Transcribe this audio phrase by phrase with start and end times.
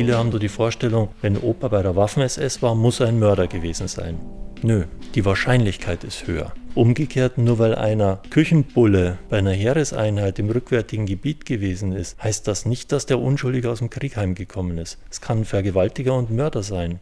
[0.00, 3.46] Viele haben nur die Vorstellung, wenn Opa bei der Waffen-SS war, muss er ein Mörder
[3.46, 4.18] gewesen sein.
[4.62, 4.84] Nö,
[5.14, 6.54] die Wahrscheinlichkeit ist höher.
[6.74, 12.64] Umgekehrt, nur weil einer Küchenbulle bei einer Heereseinheit im rückwärtigen Gebiet gewesen ist, heißt das
[12.64, 14.96] nicht, dass der Unschuldige aus dem Krieg heimgekommen ist.
[15.10, 16.98] Es kann ein Vergewaltiger und Mörder sein.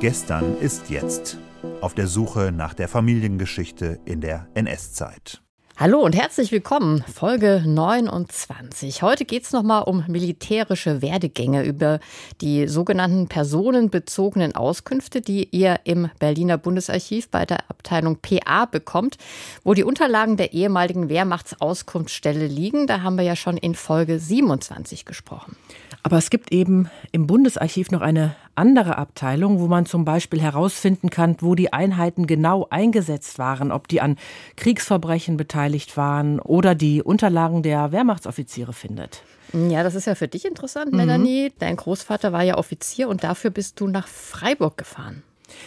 [0.00, 1.38] Gestern ist jetzt.
[1.80, 5.40] Auf der Suche nach der Familiengeschichte in der NS-Zeit.
[5.76, 9.02] Hallo und herzlich willkommen, Folge 29.
[9.02, 12.00] Heute geht es nochmal um militärische Werdegänge, über
[12.40, 19.18] die sogenannten personenbezogenen Auskünfte, die ihr im Berliner Bundesarchiv bei der Abteilung PA bekommt,
[19.62, 22.88] wo die Unterlagen der ehemaligen Wehrmachtsauskunftsstelle liegen.
[22.88, 25.54] Da haben wir ja schon in Folge 27 gesprochen.
[26.02, 31.08] Aber es gibt eben im Bundesarchiv noch eine andere Abteilung, wo man zum Beispiel herausfinden
[31.08, 34.16] kann, wo die Einheiten genau eingesetzt waren, ob die an
[34.56, 39.22] Kriegsverbrechen beteiligt waren oder die Unterlagen der Wehrmachtsoffiziere findet.
[39.52, 41.48] Ja, das ist ja für dich interessant, Melanie.
[41.48, 41.52] Mhm.
[41.58, 45.22] Dein Großvater war ja Offizier und dafür bist du nach Freiburg gefahren.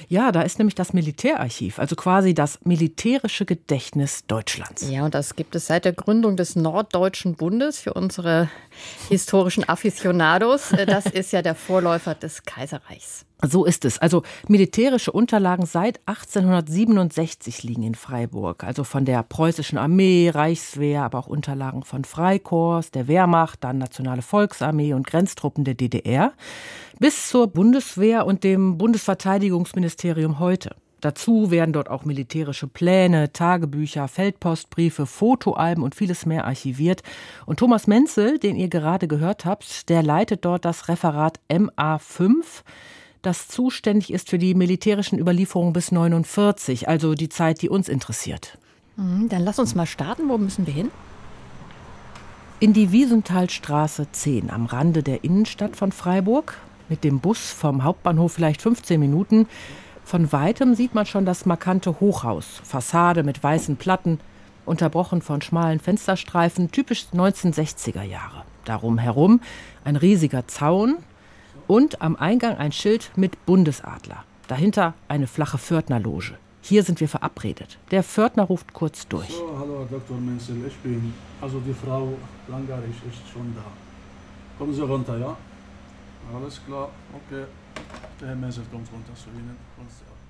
[0.07, 4.89] Ja, da ist nämlich das Militärarchiv, also quasi das militärische Gedächtnis Deutschlands.
[4.89, 8.49] Ja, und das gibt es seit der Gründung des Norddeutschen Bundes für unsere
[9.09, 10.69] historischen Aficionados.
[10.85, 13.25] Das ist ja der Vorläufer des Kaiserreichs.
[13.43, 13.97] So ist es.
[13.97, 18.63] Also militärische Unterlagen seit 1867 liegen in Freiburg.
[18.63, 24.21] Also von der preußischen Armee, Reichswehr, aber auch Unterlagen von Freikorps, der Wehrmacht, dann Nationale
[24.21, 26.33] Volksarmee und Grenztruppen der DDR
[26.99, 30.75] bis zur Bundeswehr und dem Bundesverteidigungsministerium heute.
[31.01, 37.01] Dazu werden dort auch militärische Pläne, Tagebücher, Feldpostbriefe, Fotoalben und vieles mehr archiviert.
[37.47, 42.61] Und Thomas Menzel, den ihr gerade gehört habt, der leitet dort das Referat MA5
[43.21, 48.57] das zuständig ist für die militärischen Überlieferungen bis 49, also die Zeit, die uns interessiert.
[48.95, 50.29] Mhm, dann lass uns mal starten.
[50.29, 50.91] Wo müssen wir hin?
[52.59, 56.57] In die Wiesenthalstraße 10 am Rande der Innenstadt von Freiburg.
[56.89, 59.47] Mit dem Bus vom Hauptbahnhof vielleicht 15 Minuten.
[60.03, 62.61] Von weitem sieht man schon das markante Hochhaus.
[62.63, 64.19] Fassade mit weißen Platten,
[64.65, 68.43] unterbrochen von schmalen Fensterstreifen, typisch 1960er Jahre.
[68.65, 69.41] Darum herum
[69.83, 70.97] ein riesiger Zaun,
[71.71, 74.25] und am Eingang ein Schild mit Bundesadler.
[74.49, 76.37] Dahinter eine flache Pförtnerloge.
[76.61, 77.77] Hier sind wir verabredet.
[77.91, 79.29] Der Pförtner ruft kurz durch.
[79.29, 80.17] So, hallo Dr.
[80.17, 82.11] Menzel, ich bin, also die Frau
[82.49, 83.63] Langarich ist schon da.
[84.57, 85.37] Kommen Sie runter, ja?
[86.35, 87.45] Alles klar, okay.
[88.19, 89.55] Der Herr Menzel kommt runter zu Ihnen.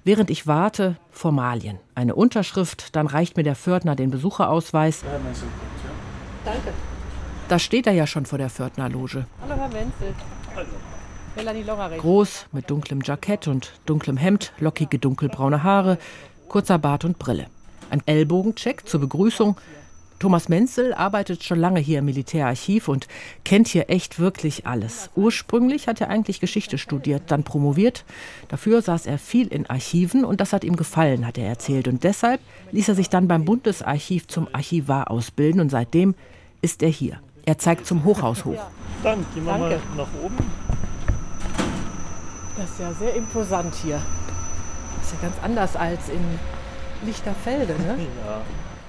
[0.04, 1.80] Während ich warte, Formalien.
[1.96, 5.02] Eine Unterschrift, dann reicht mir der Pförtner den Besucherausweis.
[5.02, 6.52] Der Herr Menzel kommt, ja?
[6.54, 6.74] Danke.
[7.48, 9.26] Da steht er ja schon vor der Pförtnerloge.
[9.42, 10.14] Hallo Herr Menzel.
[11.98, 15.98] Groß, mit dunklem Jackett und dunklem Hemd, lockige dunkelbraune Haare,
[16.48, 17.48] kurzer Bart und Brille.
[17.90, 19.58] Ein Ellbogencheck zur Begrüßung.
[20.20, 23.08] Thomas Menzel arbeitet schon lange hier im Militärarchiv und
[23.44, 25.10] kennt hier echt wirklich alles.
[25.16, 28.06] Ursprünglich hat er eigentlich Geschichte studiert, dann promoviert.
[28.50, 31.88] Dafür saß er viel in Archiven und das hat ihm gefallen, hat er erzählt.
[31.88, 32.40] Und deshalb
[32.72, 36.14] ließ er sich dann beim Bundesarchiv zum Archivar ausbilden und seitdem
[36.62, 37.20] ist er hier.
[37.46, 38.62] Er zeigt zum Hochhaus hoch.
[39.02, 39.82] Dann gehen wir Danke.
[39.96, 40.38] mal nach oben.
[42.62, 44.00] Das ist ja sehr imposant hier.
[45.00, 46.22] Das ist ja ganz anders als in
[47.08, 47.98] Lichterfelde, ne?
[48.26, 48.42] Ja.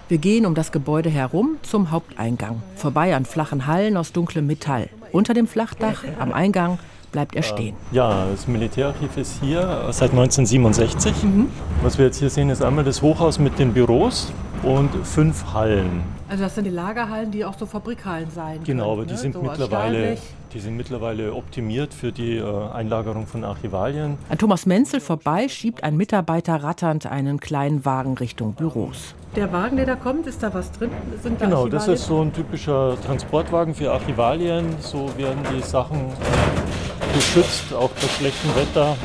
[0.08, 4.90] Wir gehen um das Gebäude herum zum Haupteingang, vorbei an flachen Hallen aus dunklem Metall.
[5.10, 6.78] Unter dem Flachdach am Eingang
[7.12, 7.74] bleibt er stehen.
[7.92, 11.22] Ja, das Militärarchiv ist hier seit 1967.
[11.22, 11.48] Mhm.
[11.82, 14.32] Was wir jetzt hier sehen, ist einmal das Hochhaus mit den Büros
[14.62, 16.02] und fünf Hallen.
[16.28, 19.18] Also das sind die Lagerhallen, die auch so Fabrikhallen sein Genau, aber die, ne?
[19.18, 20.16] sind so mittlerweile,
[20.54, 24.18] die sind mittlerweile optimiert für die äh, Einlagerung von Archivalien.
[24.28, 29.14] An Thomas Menzel vorbei schiebt ein Mitarbeiter ratternd einen kleinen Wagen Richtung Büros.
[29.34, 30.90] Der Wagen, der da kommt, ist da was drin?
[31.22, 34.66] Sind da genau, das ist so ein typischer Transportwagen für Archivalien.
[34.80, 38.96] So werden die Sachen äh, geschützt, auch bei schlechtem Wetter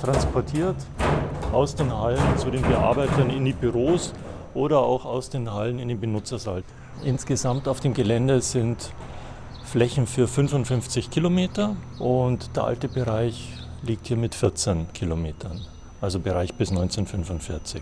[0.00, 0.76] transportiert
[1.52, 4.14] aus den Hallen zu den Bearbeitern in die Büros
[4.54, 6.62] oder auch aus den Hallen in den Benutzersaal.
[7.04, 8.92] Insgesamt auf dem Gelände sind
[9.70, 13.52] Flächen für 55 Kilometer und der alte Bereich
[13.84, 15.60] liegt hier mit 14 Kilometern,
[16.00, 17.80] also Bereich bis 1945.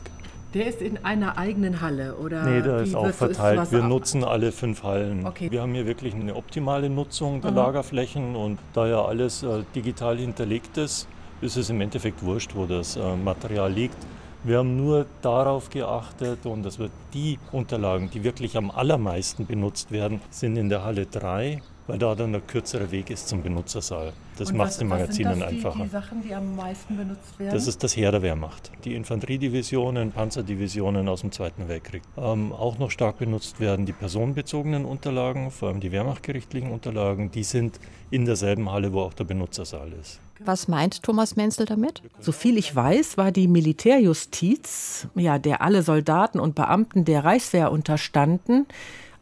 [0.53, 2.45] Der ist in einer eigenen Halle oder?
[2.45, 3.63] Nee, der ist auch verteilt.
[3.63, 5.27] Ist Wir nutzen alle fünf Hallen.
[5.27, 5.51] Okay.
[5.51, 7.65] Wir haben hier wirklich eine optimale Nutzung der Aha.
[7.65, 11.09] Lagerflächen und da ja alles äh, digital hinterlegt ist,
[11.41, 13.97] ist es im Endeffekt wurscht, wo das äh, Material liegt.
[14.45, 19.91] Wir haben nur darauf geachtet und das wird die Unterlagen, die wirklich am allermeisten benutzt
[19.91, 24.13] werden, sind in der Halle 3 weil da dann der kürzere Weg ist zum Benutzersaal.
[24.39, 25.77] Das macht was- es den Magazinen sind das einfacher.
[25.79, 27.53] Die, die Sachen, die am meisten benutzt werden?
[27.53, 28.71] Das ist das Heer der Wehrmacht.
[28.85, 32.03] Die Infanteriedivisionen, Panzerdivisionen aus dem Zweiten Weltkrieg.
[32.17, 37.33] Ähm, auch noch stark benutzt werden die personenbezogenen Unterlagen, vor allem die wehrmachtgerichtlichen Unterlagen.
[37.33, 37.81] Die sind
[38.11, 40.21] in derselben Halle, wo auch der Benutzersaal ist.
[40.41, 42.01] Was meint Thomas Menzel damit?
[42.21, 47.73] So viel ich weiß, war die Militärjustiz, ja, der alle Soldaten und Beamten der Reichswehr
[47.73, 48.67] unterstanden,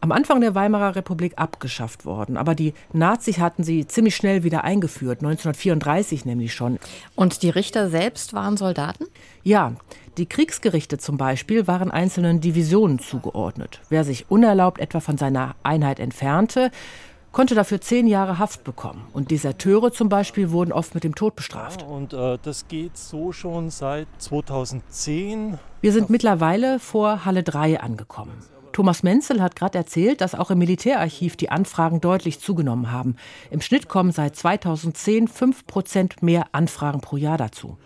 [0.01, 2.37] am Anfang der Weimarer Republik abgeschafft worden.
[2.37, 6.79] Aber die Nazis hatten sie ziemlich schnell wieder eingeführt, 1934 nämlich schon.
[7.15, 9.07] Und die Richter selbst waren Soldaten?
[9.43, 9.73] Ja,
[10.19, 13.81] die Kriegsgerichte zum Beispiel waren einzelnen Divisionen zugeordnet.
[13.89, 16.71] Wer sich unerlaubt etwa von seiner Einheit entfernte,
[17.33, 19.07] konnte dafür zehn Jahre Haft bekommen.
[19.13, 21.83] Und Deserteure zum Beispiel wurden oft mit dem Tod bestraft.
[21.83, 25.59] Und äh, das geht so schon seit 2010.
[25.83, 28.33] Wir sind mittlerweile vor Halle 3 angekommen.
[28.77, 33.17] Thomas Menzel hat gerade erzählt, dass auch im Militärarchiv die Anfragen deutlich zugenommen haben.
[33.51, 37.79] Im Schnitt kommen seit 2010 5 Prozent mehr Anfragen pro Jahr dazu.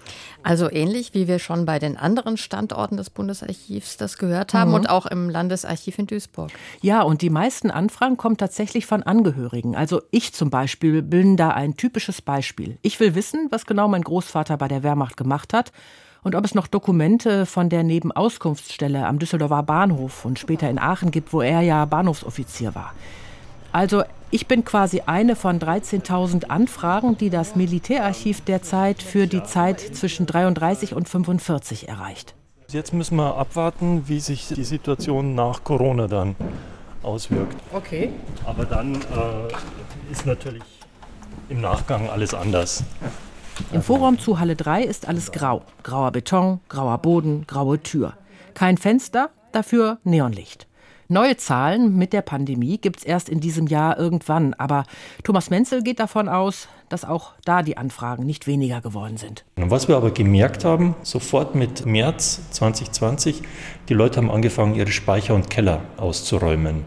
[0.43, 4.91] Also ähnlich wie wir schon bei den anderen Standorten des Bundesarchivs das gehört haben und
[4.91, 6.51] auch im Landesarchiv in Duisburg.
[6.83, 9.77] Ja, und die meisten Anfragen kommen tatsächlich von Angehörigen.
[9.77, 12.79] Also ich zum Beispiel bin da ein typisches Beispiel.
[12.83, 15.71] Ich will wissen, was genau mein Großvater bei der Wehrmacht gemacht hat
[16.23, 21.11] und ob es noch Dokumente von der Nebenauskunftsstelle am Düsseldorfer Bahnhof und später in Aachen
[21.11, 22.93] gibt, wo er ja Bahnhofsoffizier war.
[23.73, 29.81] Also ich bin quasi eine von 13.000 Anfragen, die das Militärarchiv derzeit für die Zeit
[29.81, 32.35] zwischen 33 und 45 erreicht.
[32.69, 36.37] Jetzt müssen wir abwarten, wie sich die Situation nach Corona dann
[37.03, 37.57] auswirkt.
[37.73, 38.11] Okay.
[38.45, 40.63] Aber dann äh, ist natürlich
[41.49, 42.85] im Nachgang alles anders.
[43.73, 45.63] Im Vorraum zu Halle 3 ist alles grau.
[45.83, 48.15] Grauer Beton, grauer Boden, graue Tür.
[48.55, 50.67] Kein Fenster, dafür Neonlicht.
[51.09, 54.55] Neue Zahlen mit der Pandemie gibt es erst in diesem Jahr irgendwann.
[54.55, 54.85] Aber
[55.25, 59.45] Thomas Menzel geht davon aus, dass auch da die Anfragen nicht weniger geworden sind.
[59.57, 63.43] Was wir aber gemerkt haben, sofort mit März 2020,
[63.89, 66.85] die Leute haben angefangen, ihre Speicher und Keller auszuräumen.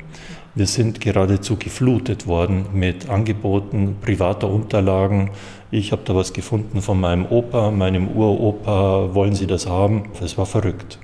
[0.55, 5.31] Wir sind geradezu geflutet worden mit Angeboten privater Unterlagen.
[5.73, 9.09] Ich habe da was gefunden von meinem Opa, meinem Uropa.
[9.15, 10.03] Wollen Sie das haben?
[10.23, 10.99] Es war verrückt.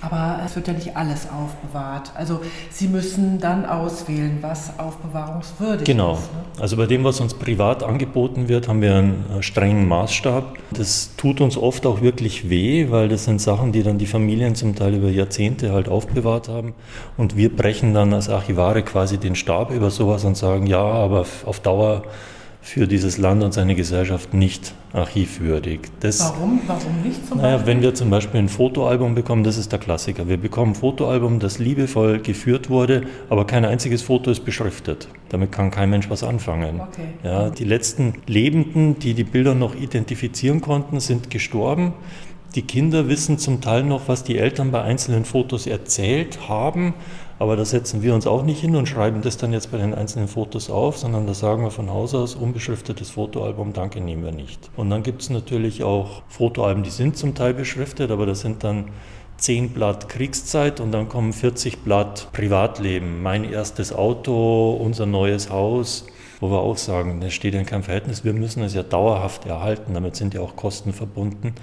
[0.00, 2.10] Aber es wird ja nicht alles aufbewahrt.
[2.16, 6.14] Also Sie müssen dann auswählen, was aufbewahrungswürdig Genau.
[6.14, 6.32] ist.
[6.32, 6.60] Ne?
[6.60, 10.56] Also bei dem, was uns privat angeboten wird, haben wir einen äh, strengen Maßstab.
[10.72, 14.56] Das tut uns oft auch wirklich weh, weil das sind Sachen, die dann die Familien
[14.56, 16.74] zum Teil über Jahrzehnte halt aufbewahrt haben.
[17.16, 21.24] Und wir brechen dann als Archivare quasi den Stab über sowas und sagen, ja, aber
[21.46, 22.02] auf Dauer
[22.68, 25.80] für dieses Land und seine Gesellschaft nicht archivwürdig.
[26.00, 26.60] Das, Warum?
[26.66, 27.74] Warum nicht zum naja, Beispiel?
[27.74, 30.28] wenn wir zum Beispiel ein Fotoalbum bekommen, das ist der Klassiker.
[30.28, 35.08] Wir bekommen ein Fotoalbum, das liebevoll geführt wurde, aber kein einziges Foto ist beschriftet.
[35.30, 36.80] Damit kann kein Mensch was anfangen.
[36.80, 37.08] Okay.
[37.22, 41.94] Ja, die letzten Lebenden, die die Bilder noch identifizieren konnten, sind gestorben.
[42.54, 46.92] Die Kinder wissen zum Teil noch, was die Eltern bei einzelnen Fotos erzählt haben,
[47.38, 49.94] aber da setzen wir uns auch nicht hin und schreiben das dann jetzt bei den
[49.94, 54.32] einzelnen Fotos auf, sondern da sagen wir von Haus aus, unbeschriftetes Fotoalbum, danke, nehmen wir
[54.32, 54.70] nicht.
[54.76, 58.64] Und dann gibt es natürlich auch Fotoalben, die sind zum Teil beschriftet, aber das sind
[58.64, 58.86] dann
[59.36, 63.22] 10 Blatt Kriegszeit und dann kommen 40 Blatt Privatleben.
[63.22, 66.06] Mein erstes Auto, unser neues Haus,
[66.40, 69.94] wo wir auch sagen, das steht in keinem Verhältnis, wir müssen es ja dauerhaft erhalten,
[69.94, 71.54] damit sind ja auch Kosten verbunden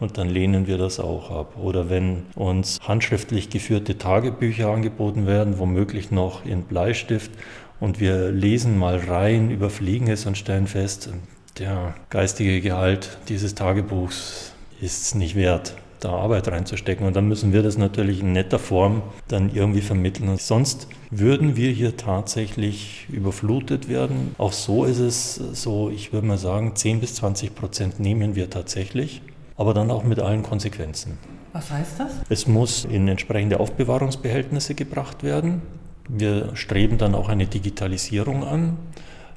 [0.00, 1.56] und dann lehnen wir das auch ab.
[1.60, 7.30] Oder wenn uns handschriftlich geführte Tagebücher angeboten werden, womöglich noch in Bleistift
[7.78, 11.10] und wir lesen mal rein, überfliegen es und stellen fest,
[11.58, 17.06] der geistige Gehalt dieses Tagebuchs ist es nicht wert da Arbeit reinzustecken.
[17.06, 20.36] Und dann müssen wir das natürlich in netter Form dann irgendwie vermitteln.
[20.38, 24.34] Sonst würden wir hier tatsächlich überflutet werden.
[24.38, 28.50] Auch so ist es so, ich würde mal sagen, 10 bis 20 Prozent nehmen wir
[28.50, 29.22] tatsächlich,
[29.60, 31.18] aber dann auch mit allen Konsequenzen.
[31.52, 32.12] Was heißt das?
[32.30, 35.60] Es muss in entsprechende Aufbewahrungsbehältnisse gebracht werden.
[36.08, 38.78] Wir streben dann auch eine Digitalisierung an.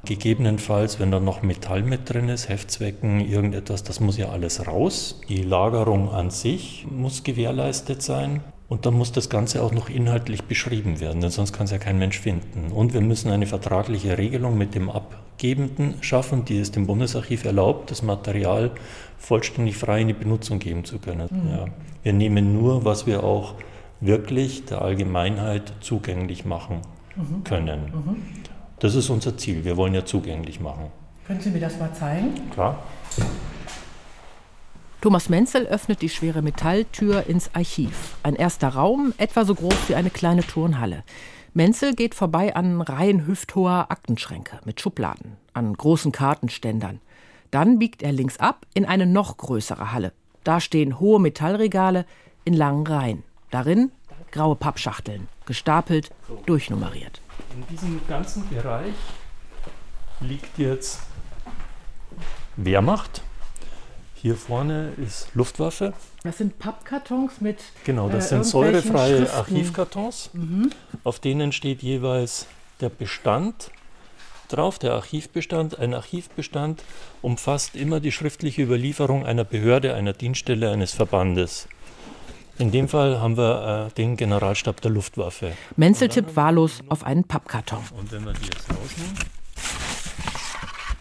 [0.06, 5.20] Gegebenenfalls, wenn da noch Metall mit drin ist, Heftzwecken, irgendetwas, das muss ja alles raus.
[5.28, 8.40] Die Lagerung an sich muss gewährleistet sein.
[8.66, 11.78] Und dann muss das Ganze auch noch inhaltlich beschrieben werden, denn sonst kann es ja
[11.78, 12.72] kein Mensch finden.
[12.72, 17.90] Und wir müssen eine vertragliche Regelung mit dem Abgebenden schaffen, die es dem Bundesarchiv erlaubt,
[17.90, 18.70] das Material
[19.24, 21.28] vollständig frei in die Benutzung geben zu können.
[21.50, 21.64] Ja.
[22.02, 23.54] Wir nehmen nur, was wir auch
[24.00, 26.82] wirklich der Allgemeinheit zugänglich machen
[27.44, 27.92] können.
[28.78, 29.64] Das ist unser Ziel.
[29.64, 30.86] Wir wollen ja zugänglich machen.
[31.26, 32.50] Können Sie mir das mal zeigen?
[32.50, 32.82] Klar?
[35.00, 38.16] Thomas Menzel öffnet die schwere Metalltür ins Archiv.
[38.22, 41.02] Ein erster Raum, etwa so groß wie eine kleine Turnhalle.
[41.54, 47.00] Menzel geht vorbei an Reihen hüfthoher Aktenschränke mit Schubladen, an großen Kartenständern.
[47.54, 50.12] Dann biegt er links ab in eine noch größere Halle.
[50.42, 52.04] Da stehen hohe Metallregale
[52.44, 53.22] in langen Reihen.
[53.52, 53.92] Darin
[54.32, 56.10] graue Pappschachteln, gestapelt,
[56.46, 57.20] durchnummeriert.
[57.54, 58.96] In diesem ganzen Bereich
[60.18, 60.98] liegt jetzt
[62.56, 63.22] Wehrmacht.
[64.16, 65.92] Hier vorne ist Luftwaffe.
[66.24, 67.58] Das sind Pappkartons mit.
[67.84, 69.36] Genau, das äh, sind säurefreie Schriften.
[69.36, 70.30] Archivkartons.
[71.04, 72.48] Auf denen steht jeweils
[72.80, 73.70] der Bestand
[74.54, 75.78] drauf, der Archivbestand.
[75.78, 76.82] Ein Archivbestand
[77.22, 81.68] umfasst immer die schriftliche Überlieferung einer Behörde, einer Dienststelle, eines Verbandes.
[82.58, 85.52] In dem Fall haben wir äh, den Generalstab der Luftwaffe.
[85.76, 87.80] Menzel tippt wahllos auf einen Pappkarton.
[87.98, 89.18] Und wenn wir die jetzt rausnehmen,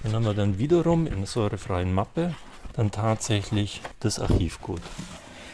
[0.02, 2.34] dann haben wir dann wiederum in der säurefreien Mappe
[2.74, 4.82] dann tatsächlich das Archivgut.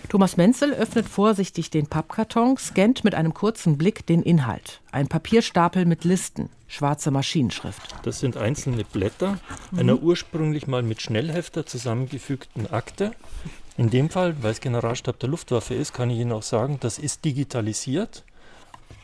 [0.09, 4.81] Thomas Menzel öffnet vorsichtig den Pappkarton, scannt mit einem kurzen Blick den Inhalt.
[4.91, 7.95] Ein Papierstapel mit Listen, schwarze Maschinenschrift.
[8.01, 9.37] Das sind einzelne Blätter
[9.77, 13.11] einer ursprünglich mal mit Schnellhefter zusammengefügten Akte.
[13.77, 16.97] In dem Fall, weil es Generalstab der Luftwaffe ist, kann ich Ihnen auch sagen, das
[16.97, 18.23] ist digitalisiert.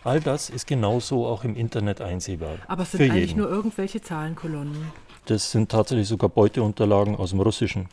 [0.03, 2.57] All das ist genauso auch im Internet einsehbar.
[2.67, 3.41] Aber es sind Für eigentlich jeden.
[3.41, 4.91] nur irgendwelche Zahlenkolonnen.
[5.25, 7.89] Das sind tatsächlich sogar Beuteunterlagen aus dem Russischen,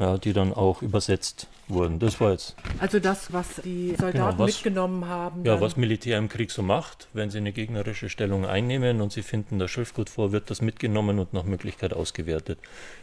[0.00, 1.98] ja, die dann auch übersetzt wurden.
[2.00, 5.44] Das war jetzt Also das, was die Soldaten was- mitgenommen haben.
[5.44, 9.12] Ja, dann- was Militär im Krieg so macht, wenn sie eine gegnerische Stellung einnehmen und
[9.12, 12.58] sie finden das Schriftgut vor, wird das mitgenommen und nach Möglichkeit ausgewertet.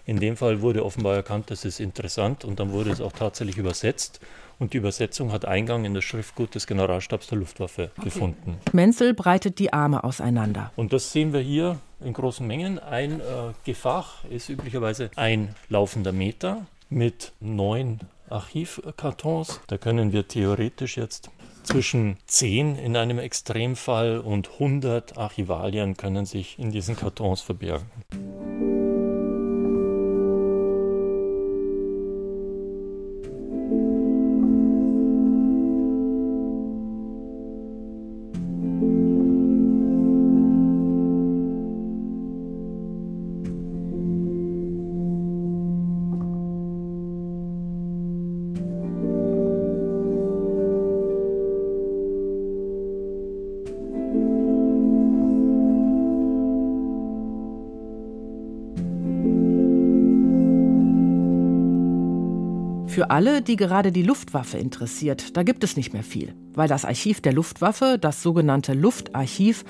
[0.05, 3.57] In dem Fall wurde offenbar erkannt, das ist interessant und dann wurde es auch tatsächlich
[3.57, 4.19] übersetzt
[4.59, 8.57] und die Übersetzung hat Eingang in das Schriftgut des Generalstabs der Luftwaffe gefunden.
[8.73, 10.71] Menzel breitet die Arme auseinander.
[10.75, 12.79] Und das sehen wir hier in großen Mengen.
[12.79, 13.23] Ein äh,
[13.65, 19.61] Gefach ist üblicherweise ein laufender Meter mit neun Archivkartons.
[19.67, 21.29] Da können wir theoretisch jetzt
[21.63, 27.85] zwischen 10 in einem Extremfall und 100 Archivalien können sich in diesen Kartons verbergen.
[62.97, 66.83] Für alle, die gerade die Luftwaffe interessiert, da gibt es nicht mehr viel, weil das
[66.83, 69.65] Archiv der Luftwaffe, das sogenannte Luftarchiv,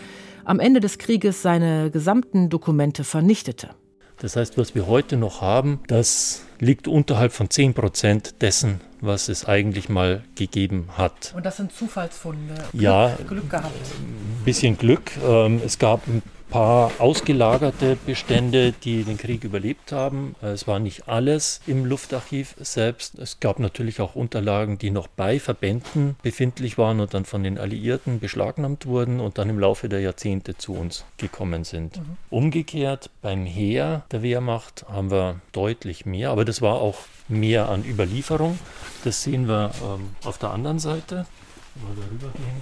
[0.46, 3.72] am Ende des Krieges seine gesamten Dokumente vernichtete.
[4.20, 9.28] Das heißt, was wir heute noch haben, das liegt unterhalb von 10 Prozent dessen, was
[9.28, 11.34] es eigentlich mal gegeben hat.
[11.36, 12.54] Und das sind Zufallsfunde.
[12.72, 13.76] Ja, Glück gehabt.
[13.76, 15.12] ein bisschen Glück.
[15.22, 20.36] Ähm, Es gab ein paar ausgelagerte Bestände, die den Krieg überlebt haben.
[20.42, 23.20] Äh, Es war nicht alles im Luftarchiv selbst.
[23.20, 27.58] Es gab natürlich auch Unterlagen, die noch bei Verbänden befindlich waren und dann von den
[27.58, 32.00] Alliierten beschlagnahmt wurden und dann im Laufe der Jahrzehnte zu uns gekommen sind.
[32.30, 37.84] Umgekehrt beim Heer der Wehrmacht haben wir deutlich mehr, aber das war auch mehr an
[37.84, 38.58] Überlieferung.
[39.04, 41.26] Das sehen wir ähm, auf der anderen Seite.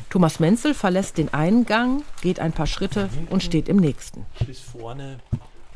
[0.09, 4.25] Thomas Menzel verlässt den Eingang, geht ein paar Schritte und steht im nächsten.
[4.45, 5.19] bis vorne,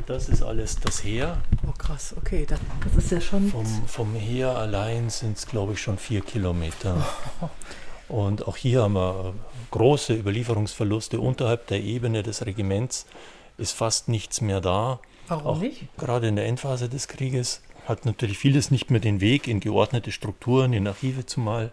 [0.05, 1.41] das ist alles das Heer.
[1.67, 3.50] Oh krass, okay, das, das ist ja schon.
[3.50, 7.05] Vom, vom Heer allein sind es, glaube ich, schon vier Kilometer.
[8.10, 9.39] Und auch hier haben wir äh,
[9.72, 11.19] große Überlieferungsverluste.
[11.19, 13.05] Unterhalb der Ebene des Regiments
[13.58, 15.00] ist fast nichts mehr da.
[15.27, 15.88] Warum auch nicht?
[15.98, 20.12] Gerade in der Endphase des Krieges hat natürlich vieles nicht mehr den Weg in geordnete
[20.12, 21.72] Strukturen, in Archive zumal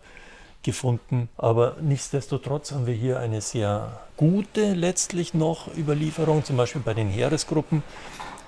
[0.66, 1.30] gefunden.
[1.38, 7.08] Aber nichtsdestotrotz haben wir hier eine sehr gute letztlich noch Überlieferung, zum Beispiel bei den
[7.08, 7.82] Heeresgruppen.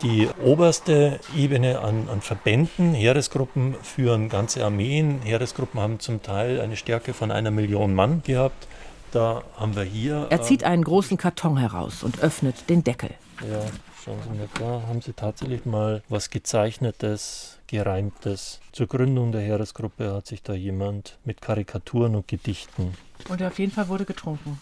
[0.02, 5.20] Die oberste Ebene an, an Verbänden, Heeresgruppen führen ganze Armeen.
[5.22, 8.68] Heeresgruppen haben zum Teil eine Stärke von einer Million Mann gehabt.
[9.10, 10.26] Da haben wir hier.
[10.30, 13.10] Er zieht einen großen Karton heraus und öffnet den Deckel.
[13.40, 13.62] Ja,
[14.08, 18.60] schauen Sie mal, da haben Sie tatsächlich mal was gezeichnetes, gereimtes.
[18.72, 22.94] Zur Gründung der Heeresgruppe hat sich da jemand mit Karikaturen und Gedichten.
[23.28, 24.58] Und auf jeden Fall wurde getrunken,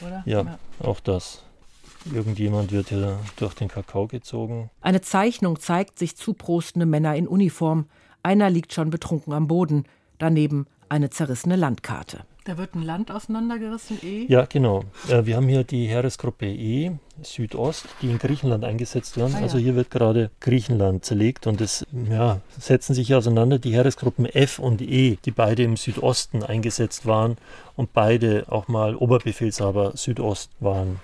[0.00, 0.22] oder?
[0.26, 1.44] Ja, auch das.
[2.12, 4.70] Irgendjemand wird hier durch den Kakao gezogen.
[4.80, 7.86] Eine Zeichnung zeigt sich zuprostende Männer in Uniform.
[8.24, 9.84] Einer liegt schon betrunken am Boden.
[10.18, 12.24] Daneben eine zerrissene Landkarte.
[12.44, 14.26] Da wird ein Land auseinandergerissen, E?
[14.28, 14.82] Ja, genau.
[15.08, 16.90] Äh, wir haben hier die Heeresgruppe E,
[17.22, 19.34] Südost, die in Griechenland eingesetzt werden.
[19.34, 19.42] Ah, ja.
[19.44, 24.58] Also hier wird gerade Griechenland zerlegt und es ja, setzen sich auseinander die Heeresgruppen F
[24.58, 27.36] und E, die beide im Südosten eingesetzt waren
[27.76, 30.98] und beide auch mal Oberbefehlshaber Südost waren.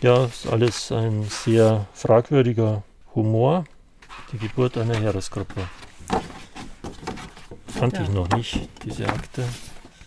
[0.00, 2.82] Ja, ist alles ein sehr fragwürdiger
[3.14, 3.64] Humor,
[4.32, 5.68] die Geburt einer Heeresgruppe.
[7.78, 8.02] Kannte Ja.
[8.04, 9.44] ich noch nicht, diese Akte.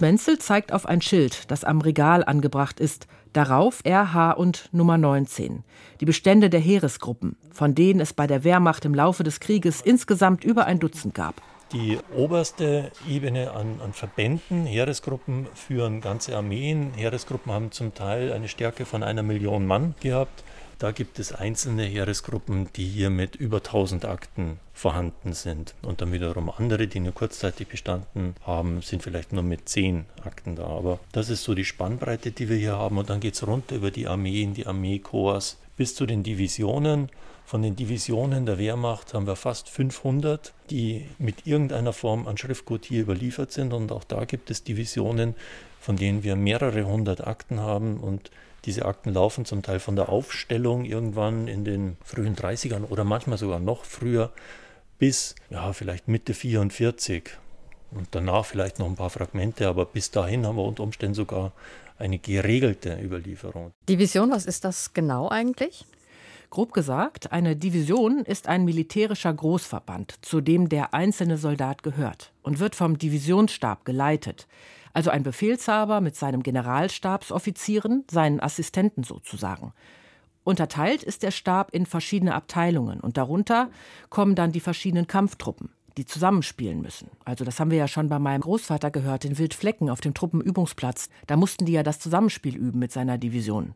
[0.02, 3.08] Menzel zeigt auf ein Schild, das am Regal angebracht ist.
[3.34, 5.64] Darauf RH und Nummer 19.
[6.00, 10.44] Die Bestände der Heeresgruppen, von denen es bei der Wehrmacht im Laufe des Krieges insgesamt
[10.44, 11.42] über ein Dutzend gab.
[11.74, 16.94] Die oberste Ebene an, an Verbänden, Heeresgruppen führen ganze Armeen.
[16.96, 20.44] Heeresgruppen haben zum Teil eine Stärke von einer Million Mann gehabt.
[20.80, 25.74] Da gibt es einzelne Heeresgruppen, die hier mit über 1000 Akten vorhanden sind.
[25.82, 30.56] Und dann wiederum andere, die nur kurzzeitig bestanden haben, sind vielleicht nur mit 10 Akten
[30.56, 30.68] da.
[30.68, 33.00] Aber das ist so die Spannbreite, die wir hier haben.
[33.00, 37.10] Und dann geht es runter über die Armeen, die Armeekorps bis zu den Divisionen.
[37.44, 42.86] Von den Divisionen der Wehrmacht haben wir fast 500, die mit irgendeiner Form an Schriftgut
[42.86, 43.74] hier überliefert sind.
[43.74, 45.34] Und auch da gibt es Divisionen,
[45.80, 47.98] von denen wir mehrere hundert Akten haben.
[47.98, 48.30] Und
[48.68, 53.38] diese Akten laufen zum Teil von der Aufstellung irgendwann in den frühen 30ern oder manchmal
[53.38, 54.32] sogar noch früher
[55.00, 57.30] bis ja, vielleicht Mitte 44.
[57.92, 61.54] Und danach vielleicht noch ein paar Fragmente, aber bis dahin haben wir unter Umständen sogar
[61.98, 63.72] eine geregelte Überlieferung.
[63.88, 65.86] Division, was ist das genau eigentlich?
[66.50, 72.60] Grob gesagt, eine Division ist ein militärischer Großverband, zu dem der einzelne Soldat gehört und
[72.60, 74.48] wird vom Divisionsstab geleitet.
[74.98, 79.72] Also ein Befehlshaber mit seinem Generalstabsoffizieren, seinen Assistenten sozusagen.
[80.44, 83.70] Unterteilt ist der Stab in verschiedene Abteilungen und darunter
[84.10, 87.12] kommen dann die verschiedenen Kampftruppen, die zusammenspielen müssen.
[87.26, 91.10] Also das haben wir ja schon bei meinem Großvater gehört in Wildflecken auf dem Truppenübungsplatz.
[91.28, 93.76] Da mussten die ja das Zusammenspiel üben mit seiner Division.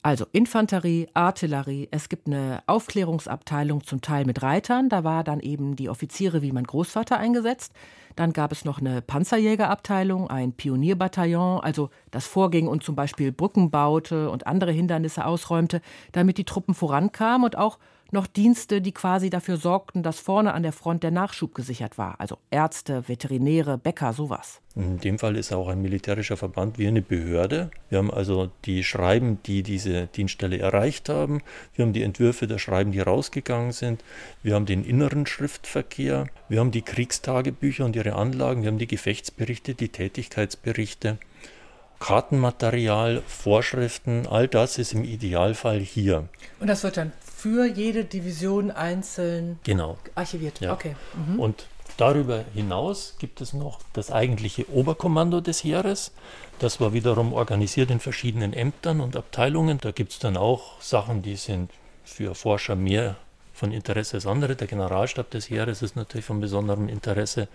[0.00, 5.74] Also Infanterie, Artillerie, es gibt eine Aufklärungsabteilung zum Teil mit Reitern, da war dann eben
[5.74, 7.72] die Offiziere wie mein Großvater eingesetzt.
[8.14, 13.70] Dann gab es noch eine Panzerjägerabteilung, ein Pionierbataillon, also das vorging und zum Beispiel Brücken
[13.70, 15.80] baute und andere Hindernisse ausräumte,
[16.12, 17.78] damit die Truppen vorankamen und auch
[18.10, 22.16] noch Dienste, die quasi dafür sorgten, dass vorne an der Front der Nachschub gesichert war.
[22.18, 24.60] Also Ärzte, Veterinäre, Bäcker, sowas.
[24.74, 27.70] In dem Fall ist auch ein militärischer Verband wie eine Behörde.
[27.88, 31.42] Wir haben also die Schreiben, die diese Dienststelle erreicht haben.
[31.74, 34.04] Wir haben die Entwürfe der Schreiben, die rausgegangen sind.
[34.42, 36.28] Wir haben den inneren Schriftverkehr.
[36.48, 38.62] Wir haben die Kriegstagebücher und ihre Anlagen.
[38.62, 41.18] Wir haben die Gefechtsberichte, die Tätigkeitsberichte.
[41.98, 46.28] Kartenmaterial, Vorschriften, all das ist im Idealfall hier.
[46.60, 49.96] Und das wird dann für jede Division einzeln Genau.
[50.16, 50.58] archiviert.
[50.58, 50.72] Ja.
[50.72, 50.96] Okay.
[51.36, 56.10] Und darüber hinaus gibt es noch das eigentliche Oberkommando des Heeres.
[56.58, 59.78] Das war wiederum organisiert in verschiedenen Ämtern und Abteilungen.
[59.80, 61.70] Da gibt es dann auch Sachen, die sind
[62.04, 63.14] für Forscher mehr
[63.54, 64.56] von Interesse als andere.
[64.56, 67.46] Der Generalstab des Heeres ist natürlich von besonderem Interesse,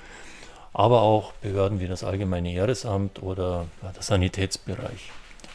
[0.72, 5.12] aber auch Behörden wie das Allgemeine Heeresamt oder der Sanitätsbereich.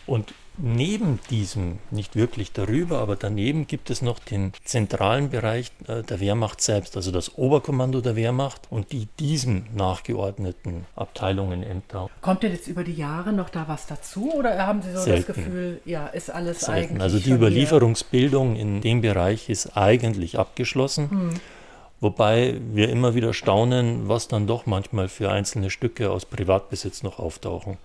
[0.07, 6.03] Und neben diesem, nicht wirklich darüber, aber daneben gibt es noch den zentralen Bereich äh,
[6.03, 12.11] der Wehrmacht selbst, also das Oberkommando der Wehrmacht und die diesem nachgeordneten Abteilungen, Ämter.
[12.21, 15.27] Kommt denn jetzt über die Jahre noch da was dazu oder haben Sie so Selten.
[15.27, 16.95] das Gefühl, ja, ist alles Selten.
[16.95, 17.31] eigentlich Also die?
[17.31, 21.41] Überlieferungsbildung in dem Bereich ist eigentlich abgeschlossen.
[22.01, 27.19] Wobei wir immer wieder staunen, was dann doch manchmal für einzelne Stücke aus Privatbesitz noch
[27.19, 27.77] auftauchen.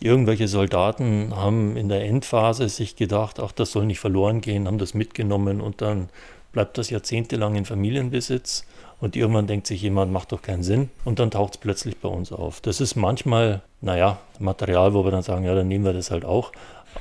[0.00, 4.78] Irgendwelche Soldaten haben in der Endphase sich gedacht, ach, das soll nicht verloren gehen, haben
[4.78, 6.08] das mitgenommen und dann
[6.52, 8.66] bleibt das jahrzehntelang in Familienbesitz
[9.00, 12.08] und irgendwann denkt sich jemand, macht doch keinen Sinn und dann taucht es plötzlich bei
[12.08, 12.60] uns auf.
[12.60, 16.24] Das ist manchmal, naja, Material, wo wir dann sagen, ja, dann nehmen wir das halt
[16.24, 16.52] auch.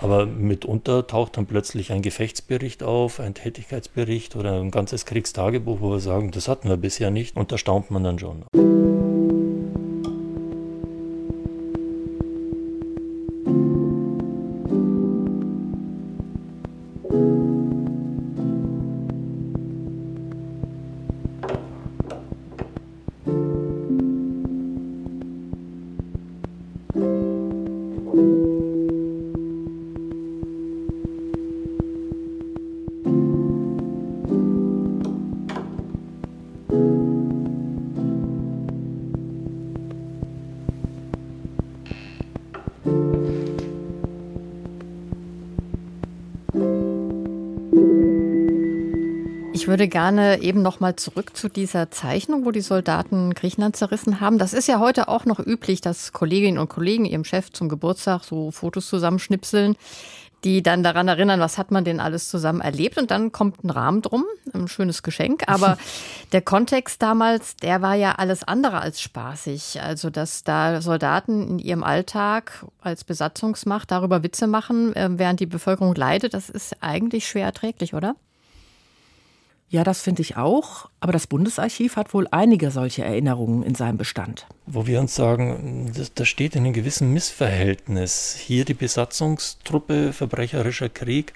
[0.02, 5.92] Aber mitunter taucht dann plötzlich ein Gefechtsbericht auf, ein Tätigkeitsbericht oder ein ganzes Kriegstagebuch, wo
[5.92, 7.38] wir sagen, das hatten wir bisher nicht.
[7.38, 8.44] Und da staunt man dann schon.
[49.64, 54.20] Ich würde gerne eben noch mal zurück zu dieser Zeichnung, wo die Soldaten Griechenland zerrissen
[54.20, 54.38] haben.
[54.38, 58.26] Das ist ja heute auch noch üblich, dass Kolleginnen und Kollegen ihrem Chef zum Geburtstag
[58.26, 59.78] so Fotos zusammenschnipseln
[60.44, 62.98] die dann daran erinnern, was hat man denn alles zusammen erlebt.
[62.98, 65.44] Und dann kommt ein Rahmen drum, ein schönes Geschenk.
[65.48, 65.78] Aber
[66.34, 69.82] der Kontext damals, der war ja alles andere als spaßig.
[69.82, 75.46] Also, dass da Soldaten in ihrem Alltag als Besatzungsmacht darüber Witze machen, äh, während die
[75.46, 78.18] Bevölkerung leidet, das ist eigentlich schwer erträglich, oder?
[79.74, 80.88] Ja, das finde ich auch.
[81.00, 84.46] Aber das Bundesarchiv hat wohl einige solche Erinnerungen in seinem Bestand.
[84.68, 88.36] Wo wir uns sagen, das, das steht in einem gewissen Missverhältnis.
[88.40, 91.34] Hier die Besatzungstruppe, verbrecherischer Krieg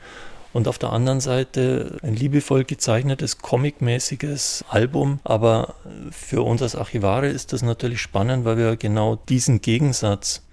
[0.54, 5.19] und auf der anderen Seite ein liebevoll gezeichnetes, comicmäßiges Album.
[5.23, 5.73] Aber
[6.12, 10.43] für uns als Archivare ist das natürlich spannend, weil wir genau diesen Gegensatz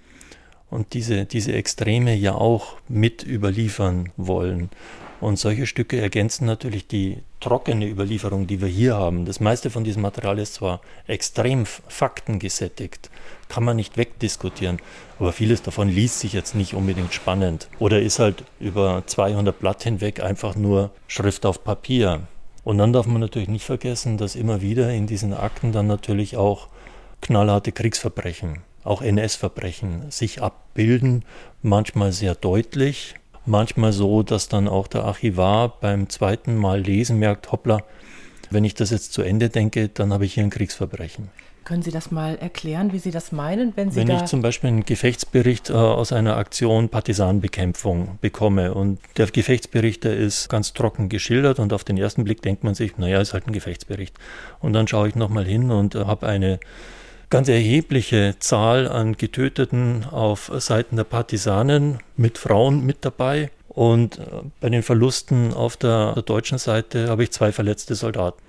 [0.71, 4.71] und diese, diese Extreme ja auch mit überliefern wollen.
[5.21, 9.25] Und solche Stücke ergänzen natürlich die trockene Überlieferung, die wir hier haben.
[9.25, 13.09] Das meiste von diesem Material ist zwar extrem faktengesättigt,
[13.47, 14.79] kann man nicht wegdiskutieren,
[15.19, 19.83] aber vieles davon liest sich jetzt nicht unbedingt spannend oder ist halt über 200 Blatt
[19.83, 22.27] hinweg einfach nur Schrift auf Papier.
[22.63, 26.35] Und dann darf man natürlich nicht vergessen, dass immer wieder in diesen Akten dann natürlich
[26.35, 26.67] auch
[27.21, 31.23] knallharte Kriegsverbrechen, auch NS-Verbrechen sich abbilden,
[31.61, 33.15] manchmal sehr deutlich,
[33.45, 37.83] manchmal so, dass dann auch der Archivar beim zweiten Mal lesen merkt, hoppla,
[38.49, 41.29] wenn ich das jetzt zu Ende denke, dann habe ich hier ein Kriegsverbrechen.
[41.65, 44.67] Können Sie das mal erklären, wie Sie das meinen, wenn Sie Wenn ich zum Beispiel
[44.67, 51.09] einen Gefechtsbericht äh, aus einer Aktion Partisanenbekämpfung bekomme und der Gefechtsbericht, der ist ganz trocken
[51.09, 54.15] geschildert und auf den ersten Blick denkt man sich, naja, ist halt ein Gefechtsbericht.
[54.59, 56.59] Und dann schaue ich nochmal hin und äh, habe eine
[57.29, 63.51] ganz erhebliche Zahl an Getöteten auf Seiten der Partisanen mit Frauen mit dabei.
[63.69, 64.23] Und äh,
[64.61, 68.41] bei den Verlusten auf der, der deutschen Seite habe ich zwei verletzte Soldaten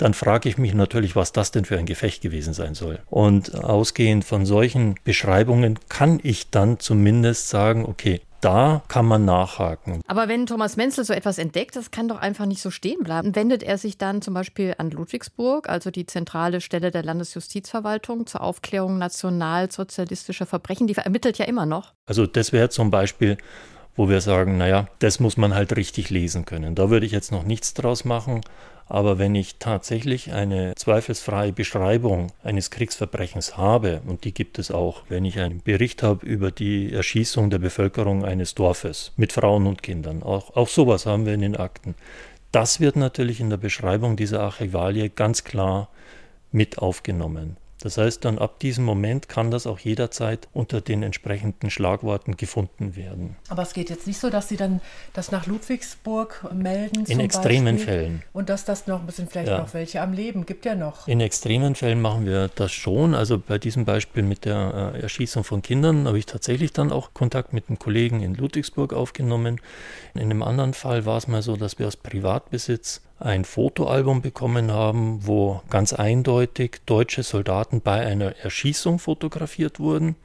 [0.00, 3.00] dann frage ich mich natürlich, was das denn für ein Gefecht gewesen sein soll.
[3.10, 10.00] Und ausgehend von solchen Beschreibungen kann ich dann zumindest sagen, okay, da kann man nachhaken.
[10.06, 13.34] Aber wenn Thomas Menzel so etwas entdeckt, das kann doch einfach nicht so stehen bleiben.
[13.34, 18.42] Wendet er sich dann zum Beispiel an Ludwigsburg, also die zentrale Stelle der Landesjustizverwaltung zur
[18.42, 20.86] Aufklärung nationalsozialistischer Verbrechen?
[20.86, 21.92] Die ermittelt ja immer noch.
[22.06, 23.36] Also das wäre zum Beispiel
[23.96, 26.74] wo wir sagen, naja, das muss man halt richtig lesen können.
[26.74, 28.40] Da würde ich jetzt noch nichts draus machen,
[28.90, 35.04] aber wenn ich tatsächlich eine zweifelsfreie Beschreibung eines Kriegsverbrechens habe, und die gibt es auch,
[35.08, 39.84] wenn ich einen Bericht habe über die Erschießung der Bevölkerung eines Dorfes mit Frauen und
[39.84, 41.94] Kindern, auch, auch sowas haben wir in den Akten,
[42.50, 45.88] das wird natürlich in der Beschreibung dieser Archivalie ganz klar
[46.50, 47.58] mit aufgenommen.
[47.82, 52.94] Das heißt, dann ab diesem Moment kann das auch jederzeit unter den entsprechenden Schlagworten gefunden
[52.94, 53.36] werden.
[53.48, 54.80] Aber es geht jetzt nicht so, dass Sie dann
[55.12, 57.04] das nach Ludwigsburg melden.
[57.06, 58.22] In extremen Beispiel, Fällen.
[58.32, 59.58] Und dass das noch ein bisschen vielleicht ja.
[59.58, 61.08] noch welche am Leben gibt ja noch.
[61.08, 63.14] In extremen Fällen machen wir das schon.
[63.14, 67.14] Also bei diesem Beispiel mit der äh, Erschießung von Kindern habe ich tatsächlich dann auch
[67.14, 69.60] Kontakt mit einem Kollegen in Ludwigsburg aufgenommen.
[70.14, 74.72] In einem anderen Fall war es mal so, dass wir aus Privatbesitz ein Fotoalbum bekommen
[74.72, 80.16] haben, wo ganz eindeutig deutsche Soldaten bei einer Erschießung fotografiert wurden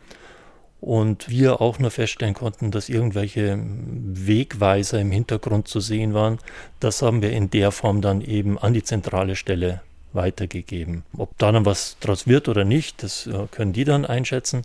[0.80, 6.40] und wir auch nur feststellen konnten, dass irgendwelche Wegweiser im Hintergrund zu sehen waren.
[6.80, 9.82] Das haben wir in der Form dann eben an die zentrale Stelle
[10.14, 11.04] weitergegeben.
[11.18, 14.64] Ob da dann was draus wird oder nicht, das äh, können die dann einschätzen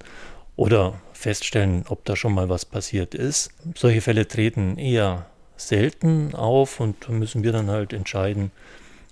[0.54, 3.50] oder feststellen, ob da schon mal was passiert ist.
[3.74, 5.26] Solche Fälle treten eher
[5.60, 8.50] selten auf und da müssen wir dann halt entscheiden,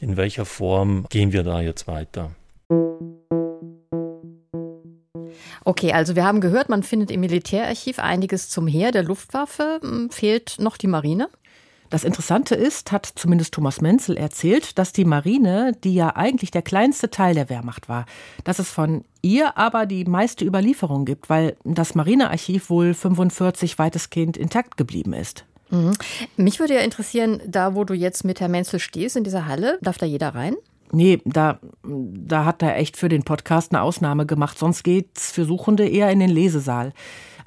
[0.00, 2.30] in welcher Form gehen wir da jetzt weiter.
[5.64, 9.80] Okay, also wir haben gehört, man findet im Militärarchiv einiges zum Heer der Luftwaffe.
[9.82, 11.28] Hm, fehlt noch die Marine?
[11.90, 16.60] Das Interessante ist, hat zumindest Thomas Menzel erzählt, dass die Marine, die ja eigentlich der
[16.60, 18.04] kleinste Teil der Wehrmacht war,
[18.44, 24.36] dass es von ihr aber die meiste Überlieferung gibt, weil das Marinearchiv wohl 45 weitestgehend
[24.36, 25.46] intakt geblieben ist.
[25.70, 25.92] Mhm.
[26.36, 29.78] Mich würde ja interessieren, da wo du jetzt mit Herrn Menzel stehst, in dieser Halle,
[29.82, 30.56] darf da jeder rein?
[30.90, 34.58] Nee, da, da hat er echt für den Podcast eine Ausnahme gemacht.
[34.58, 36.92] Sonst geht's für Suchende eher in den Lesesaal.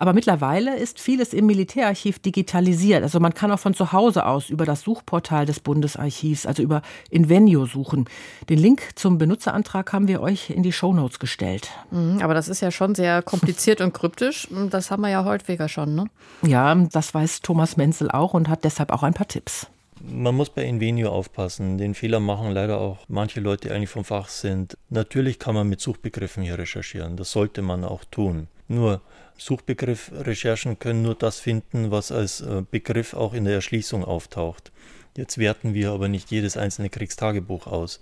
[0.01, 3.03] Aber mittlerweile ist vieles im Militärarchiv digitalisiert.
[3.03, 6.81] Also man kann auch von zu Hause aus über das Suchportal des Bundesarchivs, also über
[7.11, 8.05] Invenio suchen.
[8.49, 11.69] Den Link zum Benutzerantrag haben wir euch in die Shownotes gestellt.
[11.91, 14.47] Mhm, aber das ist ja schon sehr kompliziert und kryptisch.
[14.71, 16.05] Das haben wir ja häufiger schon, ne?
[16.41, 19.67] Ja, das weiß Thomas Menzel auch und hat deshalb auch ein paar Tipps.
[20.03, 21.77] Man muss bei Invenio aufpassen.
[21.77, 24.79] Den Fehler machen leider auch manche Leute, die eigentlich vom Fach sind.
[24.89, 27.17] Natürlich kann man mit Suchbegriffen hier recherchieren.
[27.17, 28.47] Das sollte man auch tun.
[28.67, 29.01] Nur
[29.41, 34.71] Suchbegriffrecherchen können nur das finden, was als äh, Begriff auch in der Erschließung auftaucht.
[35.17, 38.01] Jetzt werten wir aber nicht jedes einzelne Kriegstagebuch aus.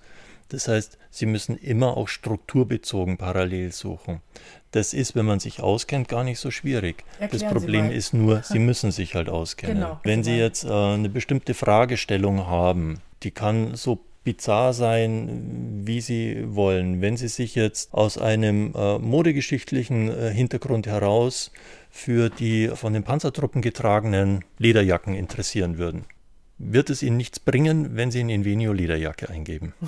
[0.50, 4.20] Das heißt, Sie müssen immer auch strukturbezogen parallel suchen.
[4.72, 7.06] Das ist, wenn man sich auskennt, gar nicht so schwierig.
[7.20, 9.78] Erklären das Problem ist nur, Sie müssen sich halt auskennen.
[9.78, 10.00] Genau.
[10.04, 16.44] Wenn Sie jetzt äh, eine bestimmte Fragestellung haben, die kann so bizarr sein, wie Sie
[16.46, 17.02] wollen.
[17.02, 21.52] Wenn Sie sich jetzt aus einem äh, modegeschichtlichen äh, Hintergrund heraus
[21.90, 26.06] für die von den Panzertruppen getragenen Lederjacken interessieren würden,
[26.60, 29.74] wird es Ihnen nichts bringen, wenn Sie in Invenio Lederjacke eingeben.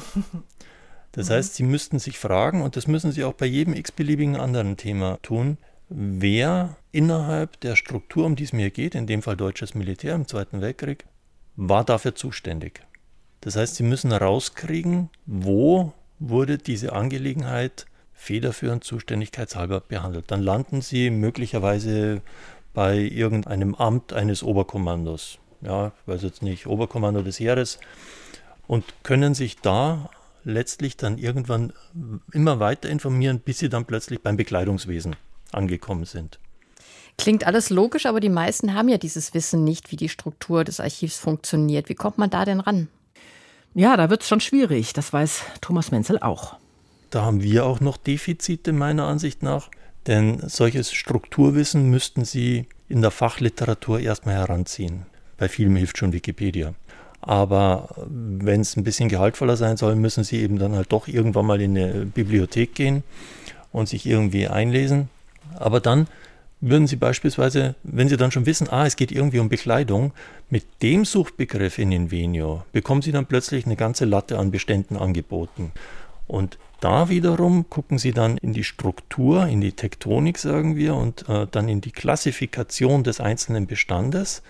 [1.13, 1.33] Das mhm.
[1.33, 5.19] heißt, Sie müssten sich fragen, und das müssen Sie auch bei jedem x-beliebigen anderen Thema
[5.21, 5.57] tun,
[5.89, 10.25] wer innerhalb der Struktur, um die es mir geht, in dem Fall deutsches Militär im
[10.25, 11.03] Zweiten Weltkrieg,
[11.57, 12.81] war dafür zuständig.
[13.41, 20.25] Das heißt, Sie müssen herauskriegen, wo wurde diese Angelegenheit federführend zuständigkeitshalber behandelt.
[20.27, 22.21] Dann landen Sie möglicherweise
[22.73, 25.39] bei irgendeinem Amt eines Oberkommandos.
[25.61, 27.79] Ja, ich weiß jetzt nicht, Oberkommando des Heeres
[28.67, 30.09] und können sich da
[30.43, 31.73] letztlich dann irgendwann
[32.31, 35.15] immer weiter informieren, bis sie dann plötzlich beim Bekleidungswesen
[35.51, 36.39] angekommen sind.
[37.17, 40.79] Klingt alles logisch, aber die meisten haben ja dieses Wissen nicht, wie die Struktur des
[40.79, 41.89] Archivs funktioniert.
[41.89, 42.87] Wie kommt man da denn ran?
[43.73, 44.93] Ja, da wird es schon schwierig.
[44.93, 46.57] Das weiß Thomas Menzel auch.
[47.09, 49.69] Da haben wir auch noch Defizite meiner Ansicht nach,
[50.07, 55.05] denn solches Strukturwissen müssten Sie in der Fachliteratur erstmal heranziehen.
[55.37, 56.73] Bei vielem hilft schon Wikipedia.
[57.21, 61.45] Aber wenn es ein bisschen gehaltvoller sein soll, müssen Sie eben dann halt doch irgendwann
[61.45, 63.03] mal in eine Bibliothek gehen
[63.71, 65.09] und sich irgendwie einlesen.
[65.57, 66.07] Aber dann
[66.61, 70.13] würden Sie beispielsweise, wenn Sie dann schon wissen, ah, es geht irgendwie um Bekleidung,
[70.49, 75.71] mit dem Suchbegriff in Invenio bekommen Sie dann plötzlich eine ganze Latte an Beständen angeboten.
[76.27, 81.27] Und da wiederum gucken Sie dann in die Struktur, in die Tektonik, sagen wir, und
[81.27, 84.41] äh, dann in die Klassifikation des einzelnen Bestandes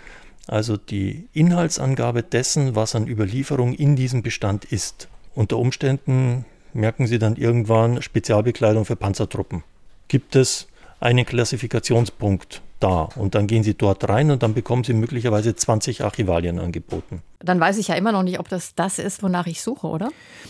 [0.47, 5.07] also die Inhaltsangabe dessen, was an Überlieferung in diesem Bestand ist.
[5.33, 9.63] Unter Umständen merken Sie dann irgendwann Spezialbekleidung für Panzertruppen.
[10.07, 10.67] Gibt es
[11.01, 16.03] einen Klassifikationspunkt da und dann gehen Sie dort rein und dann bekommen Sie möglicherweise 20
[16.03, 17.21] Archivalien angeboten.
[17.39, 20.09] Dann weiß ich ja immer noch nicht, ob das das ist, wonach ich suche, oder?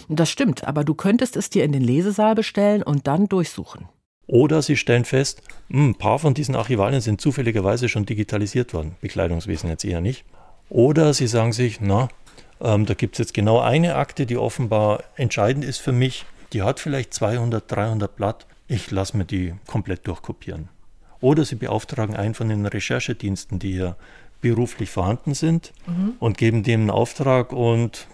[0.09, 3.87] Das stimmt, aber du könntest es dir in den Lesesaal bestellen und dann durchsuchen.
[4.27, 8.95] Oder Sie stellen fest, hm, ein paar von diesen Archivalien sind zufälligerweise schon digitalisiert worden,
[9.01, 10.25] Bekleidungswesen jetzt eher nicht.
[10.69, 12.07] Oder Sie sagen sich, na,
[12.61, 16.25] ähm, da gibt es jetzt genau eine Akte, die offenbar entscheidend ist für mich.
[16.53, 18.45] Die hat vielleicht 200, 300 Blatt.
[18.71, 20.69] Ich lasse mir die komplett durchkopieren.
[21.19, 23.97] Oder Sie beauftragen einen von den Recherchediensten, die hier
[24.39, 26.13] beruflich vorhanden sind mhm.
[26.19, 28.07] und geben dem einen Auftrag und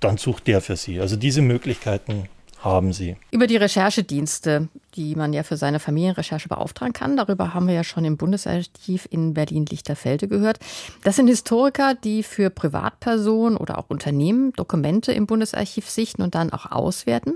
[0.00, 1.00] dann sucht der für Sie.
[1.00, 2.28] Also diese Möglichkeiten
[2.64, 3.16] haben Sie.
[3.30, 7.84] Über die Recherchedienste, die man ja für seine Familienrecherche beauftragen kann, darüber haben wir ja
[7.84, 10.58] schon im Bundesarchiv in Berlin-Lichterfelde gehört.
[11.02, 16.52] Das sind Historiker, die für Privatpersonen oder auch Unternehmen Dokumente im Bundesarchiv sichten und dann
[16.52, 17.34] auch auswerten.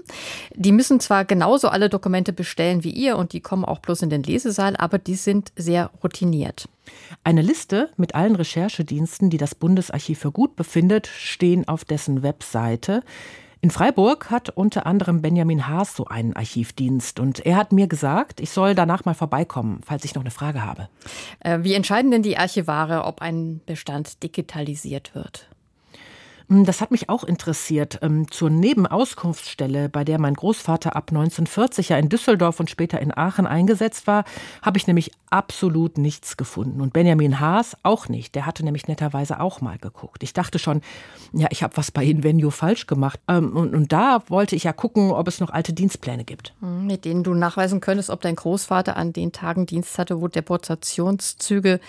[0.55, 4.11] Die müssen zwar genauso alle Dokumente bestellen wie ihr und die kommen auch bloß in
[4.11, 6.69] den Lesesaal, aber die sind sehr routiniert.
[7.25, 13.03] Eine Liste mit allen Recherchediensten, die das Bundesarchiv für gut befindet, stehen auf dessen Webseite.
[13.67, 18.39] In Freiburg hat unter anderem Benjamin Haas so einen Archivdienst und er hat mir gesagt,
[18.39, 20.89] ich soll danach mal vorbeikommen, falls ich noch eine Frage habe.
[21.41, 25.49] Äh, wie entscheiden denn die Archivare, ob ein Bestand digitalisiert wird?
[26.49, 27.99] Hm, das hat mich auch interessiert.
[28.03, 33.17] Ähm, zur Nebenauskunftsstelle, bei der mein Großvater ab 1940 ja in Düsseldorf und später in
[33.17, 34.25] Aachen eingesetzt war,
[34.63, 36.81] habe ich nämlich absolut nichts gefunden.
[36.81, 38.35] Und Benjamin Haas auch nicht.
[38.35, 40.23] Der hatte nämlich netterweise auch mal geguckt.
[40.23, 40.83] Ich dachte schon,
[41.33, 43.19] ja, ich habe was bei Invenio falsch gemacht.
[43.27, 46.55] Ähm, und, und da wollte ich ja gucken, ob es noch alte Dienstpläne gibt.
[46.61, 50.29] Hm, mit denen du nachweisen könntest, ob dein Großvater an den Tagen Dienst hatte, wo
[50.29, 51.81] Deportationszüge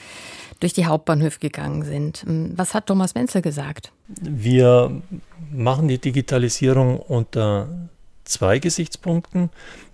[0.60, 2.24] durch die Hauptbahnhöfe gegangen sind.
[2.24, 3.92] Hm, was hat Thomas Menzel gesagt?
[4.08, 5.02] Wir
[5.52, 7.68] machen die Digitalisierung unter
[8.24, 9.50] zwei Gesichtspunkten.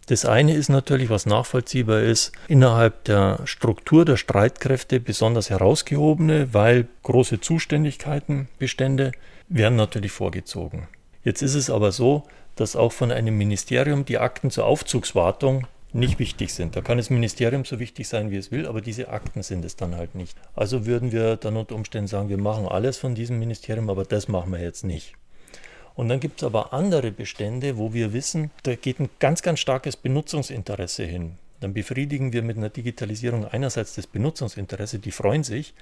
[0.08, 6.88] Das eine ist natürlich, was nachvollziehbar ist, innerhalb der Struktur der Streitkräfte besonders herausgehobene, weil
[7.04, 9.13] große Zuständigkeiten, Bestände
[9.47, 10.88] werden natürlich vorgezogen.
[11.23, 12.23] Jetzt ist es aber so,
[12.56, 16.75] dass auch von einem Ministerium die Akten zur Aufzugswartung nicht wichtig sind.
[16.75, 19.75] Da kann das Ministerium so wichtig sein, wie es will, aber diese Akten sind es
[19.75, 20.38] dann halt nicht.
[20.56, 24.27] Also würden wir dann unter Umständen sagen, wir machen alles von diesem Ministerium, aber das
[24.27, 25.13] machen wir jetzt nicht.
[25.95, 29.60] Und dann gibt es aber andere Bestände, wo wir wissen, da geht ein ganz, ganz
[29.60, 31.38] starkes Benutzungsinteresse hin.
[31.60, 35.73] Dann befriedigen wir mit einer Digitalisierung einerseits das Benutzungsinteresse, die freuen sich,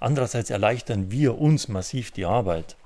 [0.00, 2.76] andererseits erleichtern wir uns massiv die Arbeit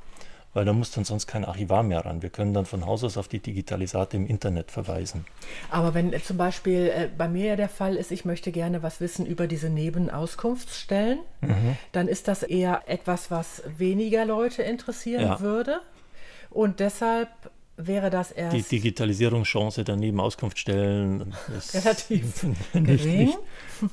[0.59, 2.21] weil da muss dann sonst kein Archivar mehr ran.
[2.21, 5.25] Wir können dann von Haus aus auf die Digitalisate im Internet verweisen.
[5.71, 8.83] Aber wenn äh, zum Beispiel äh, bei mir ja der Fall ist, ich möchte gerne
[8.83, 11.77] was wissen über diese Nebenauskunftsstellen, mhm.
[11.93, 15.39] dann ist das eher etwas, was weniger Leute interessieren ja.
[15.39, 15.79] würde.
[16.51, 17.29] Und deshalb
[17.77, 18.57] wäre das erst.
[18.57, 22.43] Die Digitalisierungschance der Nebenauskunftsstellen ist relativ
[22.73, 23.39] nicht, nicht,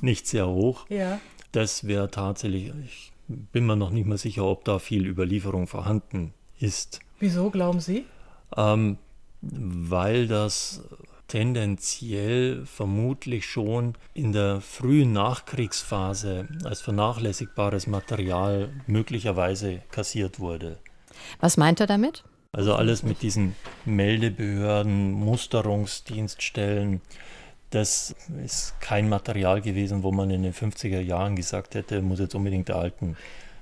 [0.00, 0.84] nicht, sehr hoch.
[0.88, 1.20] Ja.
[1.52, 6.34] Das wäre tatsächlich, ich bin mir noch nicht mal sicher, ob da viel Überlieferung vorhanden
[6.58, 7.00] ist.
[7.18, 8.04] Wieso glauben Sie?
[8.56, 8.98] Ähm,
[9.40, 10.82] weil das
[11.28, 20.78] tendenziell vermutlich schon in der frühen Nachkriegsphase als vernachlässigbares Material möglicherweise kassiert wurde.
[21.40, 22.24] Was meint er damit?
[22.52, 27.00] Also alles mit diesen Meldebehörden, Musterungsdienststellen,
[27.70, 28.14] das
[28.44, 32.68] ist kein Material gewesen, wo man in den 50er Jahren gesagt hätte, muss jetzt unbedingt
[32.68, 33.16] erhalten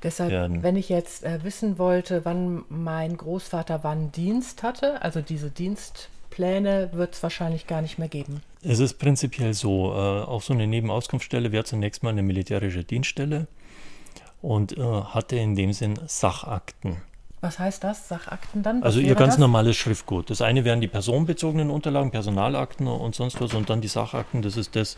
[0.04, 0.62] Deshalb, werden.
[0.62, 6.90] wenn ich jetzt äh, wissen wollte, wann mein Großvater wann Dienst hatte, also diese Dienstpläne
[6.92, 8.42] wird es wahrscheinlich gar nicht mehr geben.
[8.62, 13.46] Es ist prinzipiell so, äh, auch so eine Nebenauskunftsstelle wäre zunächst mal eine militärische Dienststelle
[14.42, 16.98] und äh, hatte in dem Sinn Sachakten.
[17.40, 18.08] Was heißt das?
[18.08, 18.80] Sachakten dann?
[18.80, 19.38] Was also ihr ganz das?
[19.38, 20.30] normales Schriftgut.
[20.30, 24.56] Das eine wären die personenbezogenen Unterlagen, Personalakten und sonst was und dann die Sachakten, das
[24.56, 24.96] ist das,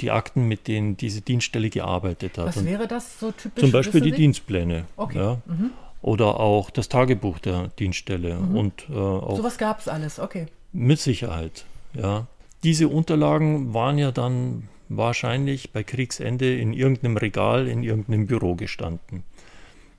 [0.00, 2.48] die Akten, mit denen diese Dienststelle gearbeitet hat.
[2.48, 3.60] Was wäre das so typisch?
[3.60, 4.84] Zum Beispiel die Dienstpläne.
[4.96, 5.18] Okay.
[5.18, 5.38] Ja.
[5.46, 5.70] Mhm.
[6.02, 8.36] Oder auch das Tagebuch der Dienststelle.
[8.36, 8.56] Mhm.
[8.56, 10.46] Und, äh, auch Sowas gab es alles, okay.
[10.72, 12.26] Mit Sicherheit, ja.
[12.62, 19.24] Diese Unterlagen waren ja dann wahrscheinlich bei Kriegsende in irgendeinem Regal, in irgendeinem Büro gestanden.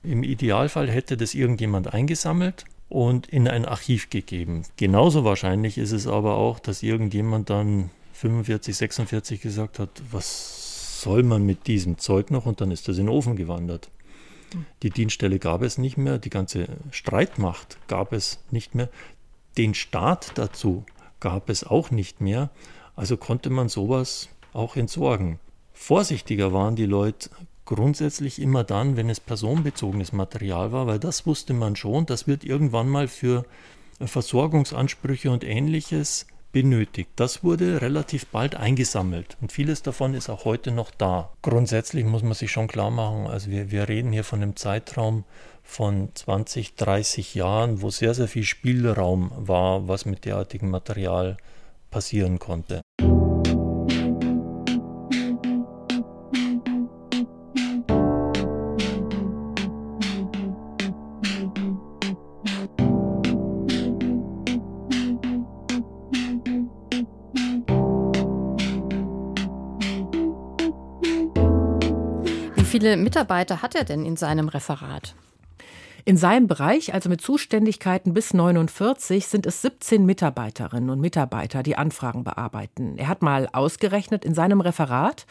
[0.02, 4.62] Im Idealfall hätte das irgendjemand eingesammelt und in ein Archiv gegeben.
[4.76, 11.22] Genauso wahrscheinlich ist es aber auch, dass irgendjemand dann 45, 46 gesagt hat, was soll
[11.22, 12.46] man mit diesem Zeug noch?
[12.46, 13.90] Und dann ist das in den Ofen gewandert.
[14.82, 18.88] Die Dienststelle gab es nicht mehr, die ganze Streitmacht gab es nicht mehr,
[19.56, 20.84] den Staat dazu
[21.20, 22.50] gab es auch nicht mehr.
[22.96, 25.38] Also konnte man sowas auch entsorgen.
[25.72, 27.30] Vorsichtiger waren die Leute
[27.66, 32.42] grundsätzlich immer dann, wenn es personenbezogenes Material war, weil das wusste man schon, das wird
[32.42, 33.44] irgendwann mal für
[34.00, 37.10] Versorgungsansprüche und ähnliches benötigt.
[37.16, 41.30] Das wurde relativ bald eingesammelt und vieles davon ist auch heute noch da.
[41.42, 45.24] Grundsätzlich muss man sich schon klar machen, also wir, wir reden hier von einem Zeitraum
[45.62, 51.36] von 20, 30 Jahren, wo sehr, sehr viel Spielraum war, was mit derartigem Material
[51.90, 52.80] passieren konnte.
[72.78, 75.16] Viele Mitarbeiter hat er denn in seinem Referat?
[76.04, 81.76] In seinem Bereich, also mit Zuständigkeiten bis 49, sind es 17 Mitarbeiterinnen und Mitarbeiter, die
[81.76, 82.96] Anfragen bearbeiten.
[82.96, 85.26] Er hat mal ausgerechnet, in seinem Referat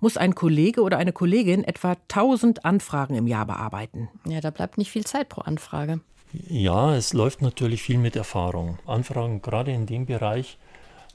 [0.00, 4.10] muss ein Kollege oder eine Kollegin etwa 1000 Anfragen im Jahr bearbeiten.
[4.26, 6.00] Ja, da bleibt nicht viel Zeit pro Anfrage.
[6.48, 8.78] Ja, es läuft natürlich viel mit Erfahrung.
[8.84, 10.58] Anfragen gerade in dem Bereich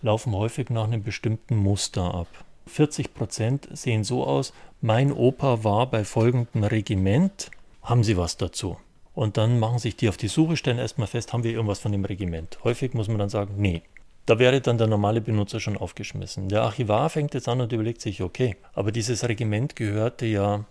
[0.01, 2.27] laufen häufig nach einem bestimmten Muster ab.
[2.67, 7.51] 40 Prozent sehen so aus, mein Opa war bei folgendem Regiment,
[7.81, 8.77] haben Sie was dazu?
[9.13, 11.91] Und dann machen sich die auf die Suche, stellen erstmal fest, haben wir irgendwas von
[11.91, 12.57] dem Regiment.
[12.63, 13.81] Häufig muss man dann sagen, nee.
[14.25, 16.49] Da wäre dann der normale Benutzer schon aufgeschmissen.
[16.49, 20.65] Der Archivar fängt jetzt an und überlegt sich, okay, aber dieses Regiment gehörte ja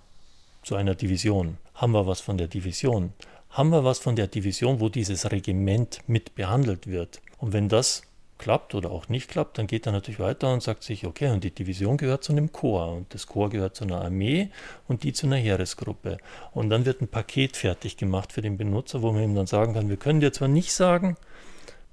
[0.63, 1.59] zu einer Division.
[1.75, 3.13] Haben wir was von der Division?
[3.51, 7.21] Haben wir was von der Division, wo dieses Regiment mit behandelt wird?
[7.39, 8.03] Und wenn das
[8.45, 11.45] klappt oder auch nicht klappt, dann geht er natürlich weiter und sagt sich, okay, und
[11.45, 14.51] die Division gehört zu einem Chor und das Chor gehört zu einer Armee
[14.87, 16.19] und die zu einer Heeresgruppe.
[16.53, 19.73] Und dann wird ein Paket fertig gemacht für den Benutzer, wo man ihm dann sagen
[19.73, 21.17] kann, wir können dir zwar nicht sagen,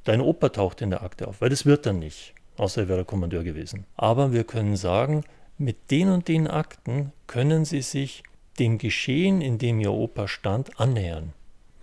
[0.03, 3.05] dein Opa taucht in der Akte auf, weil das wird dann nicht, außer er wäre
[3.05, 3.85] Kommandeur gewesen.
[3.95, 5.23] Aber wir können sagen,
[5.57, 8.23] mit den und den Akten können Sie sich
[8.59, 11.31] dem Geschehen, in dem Ihr Opa stand, annähern.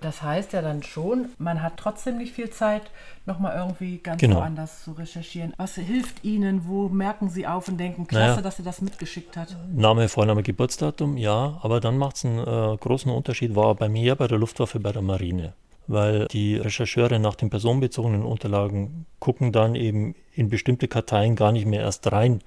[0.00, 2.82] Das heißt ja dann schon, man hat trotzdem nicht viel Zeit,
[3.26, 4.36] nochmal irgendwie ganz genau.
[4.36, 5.54] woanders zu recherchieren.
[5.56, 6.68] Was hilft Ihnen?
[6.68, 9.56] Wo merken Sie auf und denken, klasse, naja, dass er das mitgeschickt hat?
[9.72, 14.14] Name, Vorname, Geburtsdatum, ja, aber dann macht es einen äh, großen Unterschied, war bei mir,
[14.14, 15.54] bei der Luftwaffe, bei der Marine.
[15.88, 21.66] Weil die Rechercheure nach den personenbezogenen Unterlagen gucken dann eben in bestimmte Karteien gar nicht
[21.66, 22.40] mehr erst rein.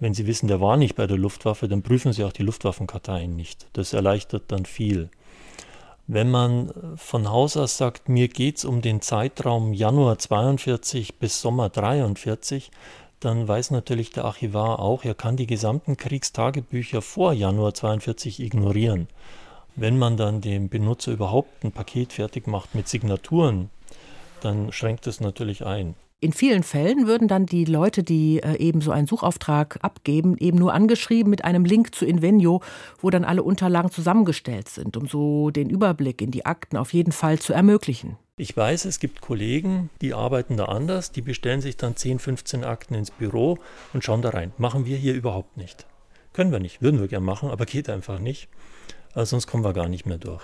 [0.00, 3.34] Wenn sie wissen, der war nicht bei der Luftwaffe, dann prüfen sie auch die Luftwaffenkarteien
[3.34, 3.66] nicht.
[3.72, 5.10] Das erleichtert dann viel.
[6.10, 11.42] Wenn man von Haus aus sagt, mir geht es um den Zeitraum Januar 42 bis
[11.42, 12.70] Sommer 43,
[13.20, 19.06] dann weiß natürlich der Archivar auch, er kann die gesamten Kriegstagebücher vor Januar 42 ignorieren.
[19.76, 23.68] Wenn man dann dem Benutzer überhaupt ein Paket fertig macht mit Signaturen,
[24.40, 25.94] dann schränkt es natürlich ein.
[26.20, 30.58] In vielen Fällen würden dann die Leute, die äh, eben so einen Suchauftrag abgeben, eben
[30.58, 32.60] nur angeschrieben mit einem Link zu Invenio,
[33.00, 37.12] wo dann alle Unterlagen zusammengestellt sind, um so den Überblick in die Akten auf jeden
[37.12, 38.16] Fall zu ermöglichen.
[38.36, 42.64] Ich weiß, es gibt Kollegen, die arbeiten da anders, die bestellen sich dann 10, 15
[42.64, 43.58] Akten ins Büro
[43.92, 44.52] und schauen da rein.
[44.58, 45.86] Machen wir hier überhaupt nicht.
[46.32, 48.48] Können wir nicht, würden wir gerne machen, aber geht einfach nicht.
[49.14, 50.42] Also sonst kommen wir gar nicht mehr durch.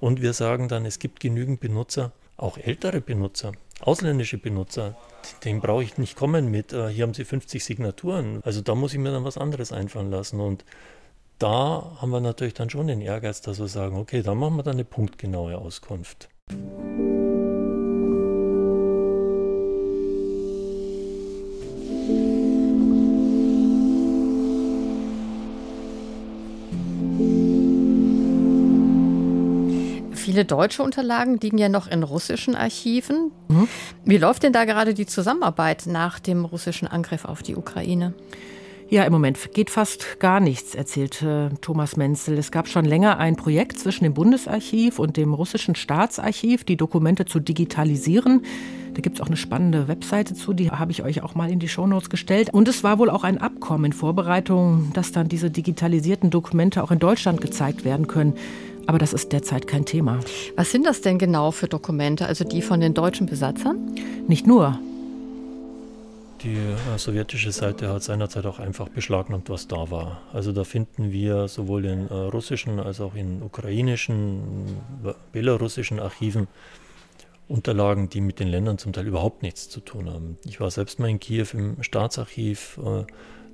[0.00, 4.96] Und wir sagen dann, es gibt genügend Benutzer, auch ältere Benutzer, ausländische Benutzer,
[5.44, 8.40] den brauche ich nicht kommen mit, äh, hier haben Sie 50 Signaturen.
[8.44, 10.40] Also da muss ich mir dann was anderes einfallen lassen.
[10.40, 10.64] Und
[11.38, 14.62] da haben wir natürlich dann schon den Ehrgeiz, dass wir sagen, okay, dann machen wir
[14.62, 16.28] dann eine punktgenaue Auskunft.
[30.38, 33.32] Viele deutsche Unterlagen liegen ja noch in russischen Archiven.
[33.48, 33.66] Mhm.
[34.04, 38.14] Wie läuft denn da gerade die Zusammenarbeit nach dem russischen Angriff auf die Ukraine?
[38.88, 42.38] Ja, im Moment geht fast gar nichts, erzählt äh, Thomas Menzel.
[42.38, 47.24] Es gab schon länger ein Projekt zwischen dem Bundesarchiv und dem russischen Staatsarchiv, die Dokumente
[47.24, 48.42] zu digitalisieren.
[48.94, 51.58] Da gibt es auch eine spannende Webseite zu, die habe ich euch auch mal in
[51.58, 52.50] die Shownotes gestellt.
[52.52, 56.90] Und es war wohl auch ein Abkommen in Vorbereitung, dass dann diese digitalisierten Dokumente auch
[56.90, 58.34] in Deutschland gezeigt werden können.
[58.88, 60.18] Aber das ist derzeit kein Thema.
[60.56, 62.24] Was sind das denn genau für Dokumente?
[62.24, 63.94] Also die von den deutschen Besatzern?
[64.26, 64.80] Nicht nur.
[66.42, 70.22] Die äh, sowjetische Seite hat seinerzeit auch einfach beschlagnahmt, was da war.
[70.32, 74.78] Also da finden wir sowohl in äh, russischen als auch in ukrainischen,
[75.32, 76.48] belarussischen Archiven
[77.46, 80.38] Unterlagen, die mit den Ländern zum Teil überhaupt nichts zu tun haben.
[80.46, 82.80] Ich war selbst mal in Kiew im Staatsarchiv.
[82.82, 83.04] Äh,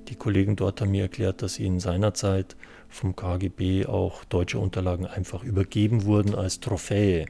[0.06, 2.54] die Kollegen dort haben mir erklärt, dass ihnen seinerzeit
[2.94, 7.26] vom KGB auch deutsche Unterlagen einfach übergeben wurden als Trophäe.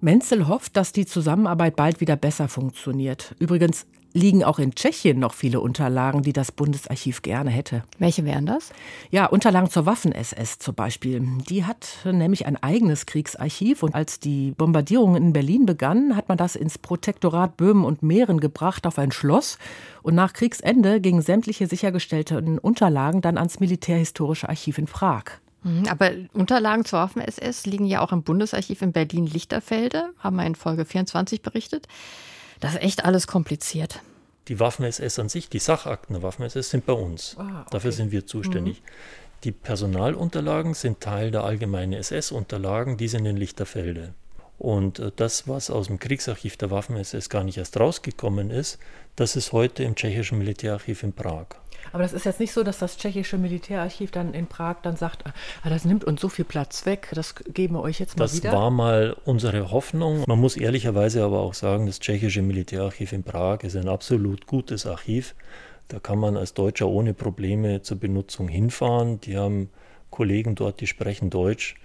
[0.00, 3.36] Menzel hofft, dass die Zusammenarbeit bald wieder besser funktioniert.
[3.38, 7.84] Übrigens liegen auch in Tschechien noch viele Unterlagen, die das Bundesarchiv gerne hätte.
[7.98, 8.70] Welche wären das?
[9.10, 11.22] Ja, Unterlagen zur Waffen-SS zum Beispiel.
[11.48, 16.38] Die hat nämlich ein eigenes Kriegsarchiv und als die Bombardierungen in Berlin begannen, hat man
[16.38, 19.58] das ins Protektorat Böhmen und Mähren gebracht auf ein Schloss
[20.02, 25.24] und nach Kriegsende gingen sämtliche sichergestellten Unterlagen dann ans Militärhistorische Archiv in Prag.
[25.62, 30.54] Mhm, aber Unterlagen zur Waffen-SS liegen ja auch im Bundesarchiv in Berlin-Lichterfelde, haben wir in
[30.54, 31.86] Folge 24 berichtet.
[32.62, 34.00] Das ist echt alles kompliziert.
[34.46, 37.36] Die Waffen-SS an sich, die Sachakten der Waffen-SS sind bei uns.
[37.36, 37.68] Ah, okay.
[37.72, 38.80] Dafür sind wir zuständig.
[38.80, 38.86] Mhm.
[39.42, 44.14] Die Personalunterlagen sind Teil der allgemeinen SS-Unterlagen, die sind in Lichterfelde.
[44.58, 48.78] Und äh, das, was aus dem Kriegsarchiv der Waffen-SS gar nicht erst rausgekommen ist,
[49.16, 51.46] das ist heute im tschechischen Militärarchiv in Prag.
[51.92, 55.24] Aber das ist jetzt nicht so, dass das tschechische Militärarchiv dann in Prag dann sagt,
[55.26, 58.36] ah, das nimmt uns so viel Platz weg, das geben wir euch jetzt mal das
[58.36, 58.50] wieder.
[58.50, 60.24] Das war mal unsere Hoffnung.
[60.26, 64.86] Man muss ehrlicherweise aber auch sagen, das tschechische Militärarchiv in Prag ist ein absolut gutes
[64.86, 65.34] Archiv.
[65.88, 69.20] Da kann man als Deutscher ohne Probleme zur Benutzung hinfahren.
[69.20, 69.68] Die haben
[70.10, 71.76] Kollegen dort, die sprechen Deutsch.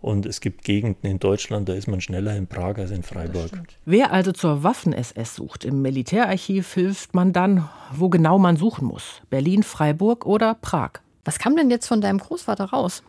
[0.00, 3.50] Und es gibt Gegenden in Deutschland, da ist man schneller in Prag als in Freiburg.
[3.84, 9.22] Wer also zur Waffen-SS sucht, im Militärarchiv hilft man dann, wo genau man suchen muss.
[9.28, 11.00] Berlin, Freiburg oder Prag.
[11.24, 13.02] Was kam denn jetzt von deinem Großvater raus?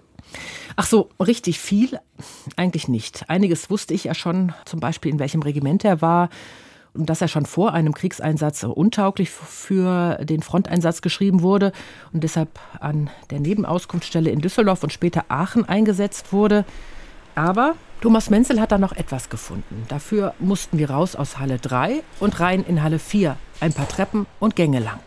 [0.76, 2.00] Ach so, richtig viel?
[2.56, 3.30] Eigentlich nicht.
[3.30, 6.30] Einiges wusste ich ja schon, zum Beispiel in welchem Regiment er war
[7.00, 11.72] und dass er schon vor einem Kriegseinsatz untauglich für den Fronteinsatz geschrieben wurde
[12.12, 16.66] und deshalb an der Nebenauskunftsstelle in Düsseldorf und später Aachen eingesetzt wurde.
[17.36, 19.86] Aber Thomas Menzel hat da noch etwas gefunden.
[19.88, 24.26] Dafür mussten wir raus aus Halle 3 und rein in Halle 4, ein paar Treppen
[24.40, 25.00] und Gänge lang.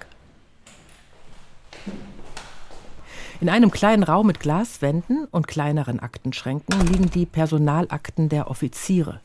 [3.42, 9.20] In einem kleinen Raum mit Glaswänden und kleineren Aktenschränken liegen die Personalakten der Offiziere.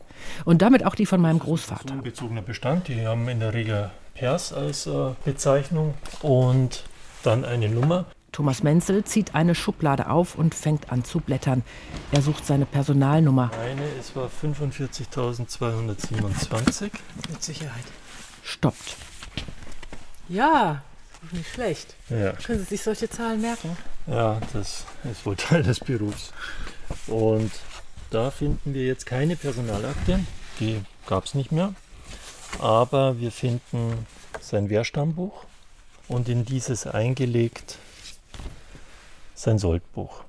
[0.46, 1.96] Und damit auch die von meinem Großvater.
[1.96, 6.84] Zugezogener Bestand, die haben in der Regel Pers als äh, Bezeichnung und
[7.24, 8.06] dann eine Nummer.
[8.32, 11.64] Thomas Menzel zieht eine Schublade auf und fängt an zu blättern.
[12.12, 13.52] Er sucht seine Personalnummer.
[13.60, 16.92] Eine ist war 45.227.
[17.30, 17.86] Mit Sicherheit.
[18.44, 18.98] Stoppt.
[20.30, 20.84] Ja,
[21.32, 21.96] nicht schlecht.
[22.10, 22.34] Ja.
[22.34, 23.76] Können Sie sich solche Zahlen merken?
[24.08, 26.32] Ja, das ist wohl Teil des Berufs.
[27.08, 27.52] Und
[28.10, 30.20] da finden wir jetzt keine Personalakte,
[30.60, 31.74] die gab es nicht mehr.
[32.60, 34.08] Aber wir finden
[34.40, 35.46] sein Wehrstammbuch
[36.08, 37.78] und in dieses eingelegt
[39.36, 40.24] sein Soldbuch.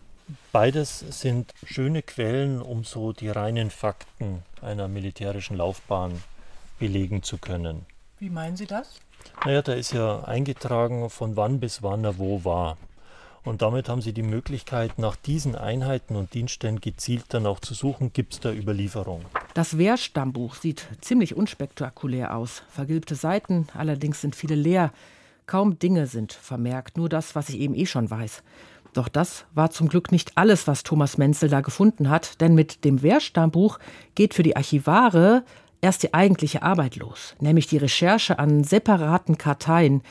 [0.52, 6.22] Beides sind schöne Quellen, um so die reinen Fakten einer militärischen Laufbahn
[6.78, 7.86] belegen zu können.
[8.18, 9.00] Wie meinen Sie das?
[9.44, 12.76] Naja, da ist ja eingetragen, von wann bis wann er wo war.
[13.44, 17.74] Und damit haben sie die Möglichkeit, nach diesen Einheiten und Dienststellen gezielt dann auch zu
[17.74, 19.24] suchen, gibt es da Überlieferung.
[19.54, 22.62] Das Wehrstammbuch sieht ziemlich unspektakulär aus.
[22.70, 24.92] Vergilbte Seiten, allerdings sind viele leer.
[25.46, 28.42] Kaum Dinge sind vermerkt, nur das, was ich eben eh schon weiß.
[28.92, 32.84] Doch das war zum Glück nicht alles, was Thomas Menzel da gefunden hat, denn mit
[32.84, 33.78] dem Wehrstammbuch
[34.14, 35.44] geht für die Archivare
[35.80, 40.02] erst die eigentliche Arbeit los, nämlich die Recherche an separaten Karteien,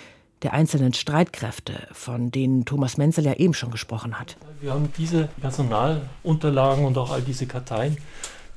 [0.44, 4.38] der einzelnen Streitkräfte, von denen Thomas Menzel ja eben schon gesprochen hat.
[4.62, 7.98] Wir haben diese Personalunterlagen und auch all diese Karteien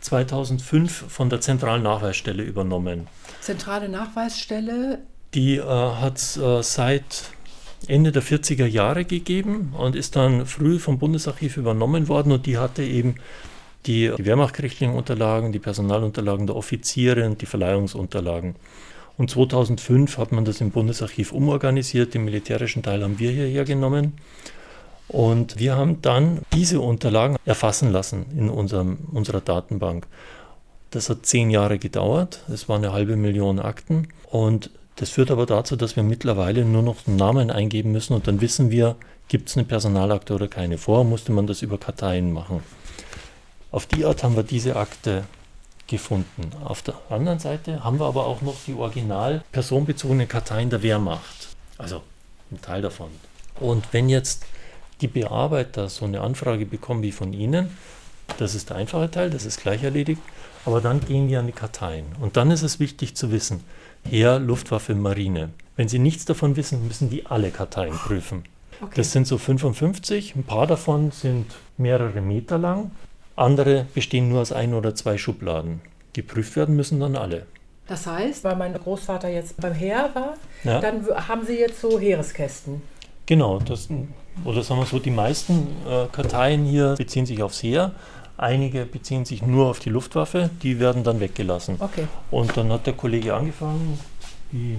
[0.00, 3.06] 2005 von der Zentralen Nachweisstelle übernommen.
[3.40, 4.98] Zentrale Nachweisstelle?
[5.34, 7.30] Die äh, hat es äh, seit
[7.86, 12.58] Ende der 40er Jahre gegeben und ist dann früh vom Bundesarchiv übernommen worden und die
[12.58, 13.16] hatte eben
[13.86, 18.56] die, die wehrmachtgerichtlichen Unterlagen, die Personalunterlagen der Offiziere und die Verleihungsunterlagen.
[19.20, 22.14] Und 2005 hat man das im Bundesarchiv umorganisiert.
[22.14, 24.14] Den militärischen Teil haben wir hierher genommen.
[25.08, 30.06] Und wir haben dann diese Unterlagen erfassen lassen in unserem, unserer Datenbank.
[30.88, 32.46] Das hat zehn Jahre gedauert.
[32.50, 34.08] Es waren eine halbe Million Akten.
[34.30, 38.26] Und das führt aber dazu, dass wir mittlerweile nur noch einen Namen eingeben müssen und
[38.26, 38.96] dann wissen wir,
[39.28, 40.78] gibt es eine Personalakte oder keine.
[40.78, 42.62] Vorher musste man das über Karteien machen.
[43.70, 45.24] Auf die Art haben wir diese Akte
[45.90, 46.52] gefunden.
[46.64, 51.48] Auf der anderen Seite haben wir aber auch noch die original personenbezogenen Karteien der Wehrmacht.
[51.76, 52.02] Also
[52.50, 53.10] ein Teil davon.
[53.58, 54.46] Und wenn jetzt
[55.00, 57.76] die Bearbeiter so eine Anfrage bekommen wie von Ihnen,
[58.38, 60.22] das ist der einfache Teil, das ist gleich erledigt,
[60.64, 62.06] aber dann gehen die an die Karteien.
[62.20, 63.64] Und dann ist es wichtig zu wissen,
[64.08, 65.50] Heer, Luftwaffe, Marine.
[65.76, 68.44] Wenn Sie nichts davon wissen, müssen die alle Karteien prüfen.
[68.80, 68.92] Okay.
[68.96, 72.90] Das sind so 55, ein paar davon sind mehrere Meter lang,
[73.40, 75.80] andere bestehen nur aus ein oder zwei Schubladen.
[76.12, 77.46] Geprüft werden müssen dann alle.
[77.86, 80.80] Das heißt, weil mein Großvater jetzt beim Heer war, ja.
[80.80, 82.82] dann haben Sie jetzt so Heereskästen.
[83.26, 83.88] Genau, das,
[84.44, 87.92] oder sagen wir so, die meisten äh, Karteien hier beziehen sich aufs Heer.
[88.36, 91.76] Einige beziehen sich nur auf die Luftwaffe, die werden dann weggelassen.
[91.78, 92.06] Okay.
[92.30, 93.98] Und dann hat der Kollege angefangen,
[94.52, 94.78] die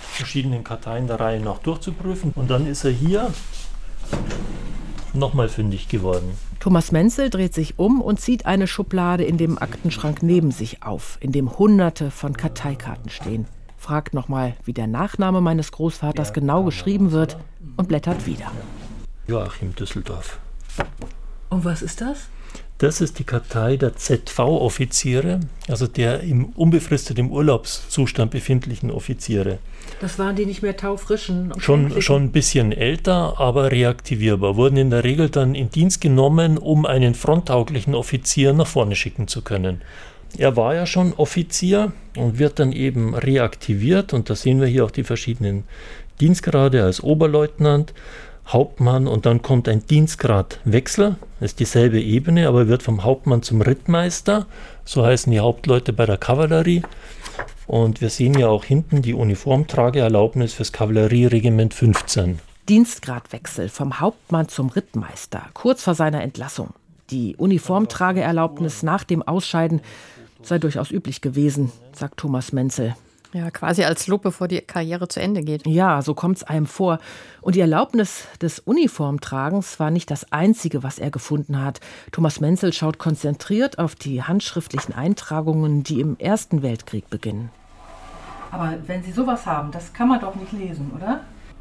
[0.00, 2.32] verschiedenen Karteien der Reihe nach durchzuprüfen.
[2.34, 3.32] Und dann ist er hier
[5.14, 6.30] nochmal fündig geworden.
[6.60, 11.18] Thomas Menzel dreht sich um und zieht eine Schublade in dem Aktenschrank neben sich auf,
[11.20, 13.46] in dem Hunderte von Karteikarten stehen.
[13.78, 17.38] Fragt nochmal, wie der Nachname meines Großvaters genau geschrieben wird
[17.76, 18.52] und blättert wieder.
[19.26, 20.38] Joachim Düsseldorf.
[21.48, 22.28] Und was ist das?
[22.80, 29.58] Das ist die Kartei der ZV-Offiziere, also der im unbefristeten Urlaubszustand befindlichen Offiziere.
[30.00, 31.52] Das waren die nicht mehr taufrischen?
[31.58, 34.56] Schon, schon ein bisschen älter, aber reaktivierbar.
[34.56, 39.28] Wurden in der Regel dann in Dienst genommen, um einen fronttauglichen Offizier nach vorne schicken
[39.28, 39.82] zu können.
[40.38, 44.14] Er war ja schon Offizier und wird dann eben reaktiviert.
[44.14, 45.64] Und da sehen wir hier auch die verschiedenen
[46.18, 47.92] Dienstgrade als Oberleutnant,
[48.48, 51.16] Hauptmann und dann kommt ein Dienstgradwechsel.
[51.40, 54.46] Das ist dieselbe Ebene, aber wird vom Hauptmann zum Rittmeister.
[54.84, 56.82] So heißen die Hauptleute bei der Kavallerie.
[57.70, 62.40] Und wir sehen ja auch hinten die Uniformtrageerlaubnis fürs Kavallerieregiment 15.
[62.68, 66.70] Dienstgradwechsel vom Hauptmann zum Rittmeister, kurz vor seiner Entlassung.
[67.10, 69.82] Die Uniformtrageerlaubnis nach dem Ausscheiden
[70.42, 72.96] sei durchaus üblich gewesen, sagt Thomas Menzel.
[73.32, 75.64] Ja, quasi als Lob, bevor die Karriere zu Ende geht.
[75.64, 76.98] Ja, so kommt es einem vor.
[77.40, 81.78] Und die Erlaubnis des Uniformtragens war nicht das Einzige, was er gefunden hat.
[82.10, 87.50] Thomas Menzel schaut konzentriert auf die handschriftlichen Eintragungen, die im Ersten Weltkrieg beginnen.
[88.50, 91.20] Aber wenn Sie sowas haben, das kann man doch nicht lesen, oder?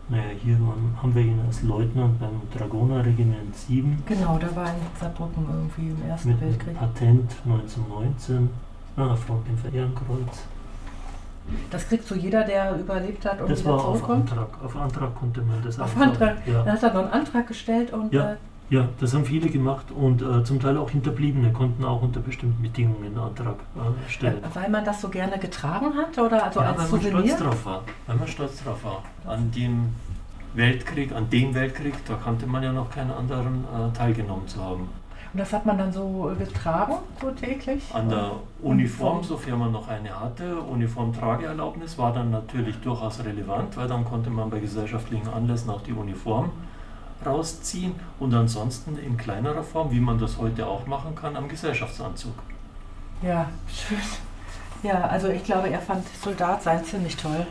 [0.10, 0.58] Naja, hier
[1.02, 4.04] haben wir ihn als Leutnant beim Dragonerregiment 7.
[4.08, 6.80] Genau, da war in Saarbrücken irgendwie im Ersten mit Weltkrieg.
[6.80, 8.50] Patent 1919,
[8.98, 10.46] ah, Frontkämpfer Ehrenkreuz.
[11.70, 14.32] Das kriegt so jeder, der überlebt hat und das wieder war zurückkommt?
[14.32, 14.64] Auf Antrag.
[14.64, 16.38] Auf Antrag konnte man das Auf Antrag?
[16.48, 16.64] Ja.
[16.64, 18.14] Dann hat er noch einen Antrag gestellt und.
[18.14, 18.34] Ja.
[18.34, 18.36] Äh,
[18.70, 22.62] ja, das haben viele gemacht und äh, zum Teil auch Hinterbliebene konnten auch unter bestimmten
[22.62, 24.42] Bedingungen einen Antrag äh, stellen.
[24.44, 27.14] Ja, weil man das so gerne getragen hat oder also ja, als weil Souvenir?
[27.14, 27.84] man stolz drauf war.
[28.06, 29.04] Weil man stolz drauf war.
[29.26, 29.96] An dem
[30.54, 34.90] Weltkrieg, an dem Weltkrieg, da kannte man ja noch keinen anderen äh, teilgenommen zu haben.
[35.32, 37.84] Und das hat man dann so getragen, so täglich?
[37.94, 38.32] An der
[38.64, 44.32] Uniform, sofern man noch eine hatte, Uniformtrageerlaubnis war dann natürlich durchaus relevant, weil dann konnte
[44.32, 46.52] man bei gesellschaftlichen Anlässen auch die Uniform
[47.26, 52.34] rausziehen und ansonsten in kleinerer Form, wie man das heute auch machen kann, am Gesellschaftsanzug.
[53.22, 53.98] Ja, schön.
[54.84, 57.46] Ja, also ich glaube, er fand Soldat sein ziemlich toll.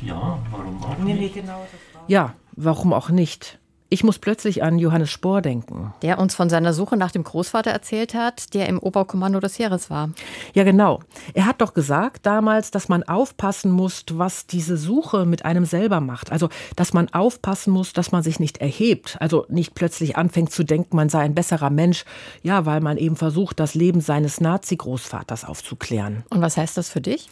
[0.00, 1.04] Ja, warum auch nicht?
[1.04, 1.66] Nee, nee, genau.
[2.06, 3.58] Ja, warum auch nicht?
[3.88, 5.94] Ich muss plötzlich an Johannes Spohr denken.
[6.02, 9.90] Der uns von seiner Suche nach dem Großvater erzählt hat, der im Oberkommando des Heeres
[9.90, 10.10] war.
[10.54, 11.00] Ja, genau.
[11.34, 16.00] Er hat doch gesagt damals, dass man aufpassen muss, was diese Suche mit einem selber
[16.00, 16.32] macht.
[16.32, 19.16] Also, dass man aufpassen muss, dass man sich nicht erhebt.
[19.20, 22.04] Also nicht plötzlich anfängt zu denken, man sei ein besserer Mensch.
[22.42, 26.24] Ja, weil man eben versucht, das Leben seines Nazi-Großvaters aufzuklären.
[26.30, 27.28] Und was heißt das für dich?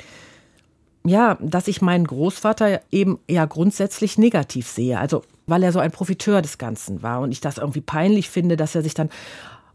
[1.07, 4.99] ja, dass ich meinen Großvater eben ja grundsätzlich negativ sehe.
[4.99, 8.57] Also weil er so ein Profiteur des Ganzen war und ich das irgendwie peinlich finde,
[8.57, 9.11] dass er sich dann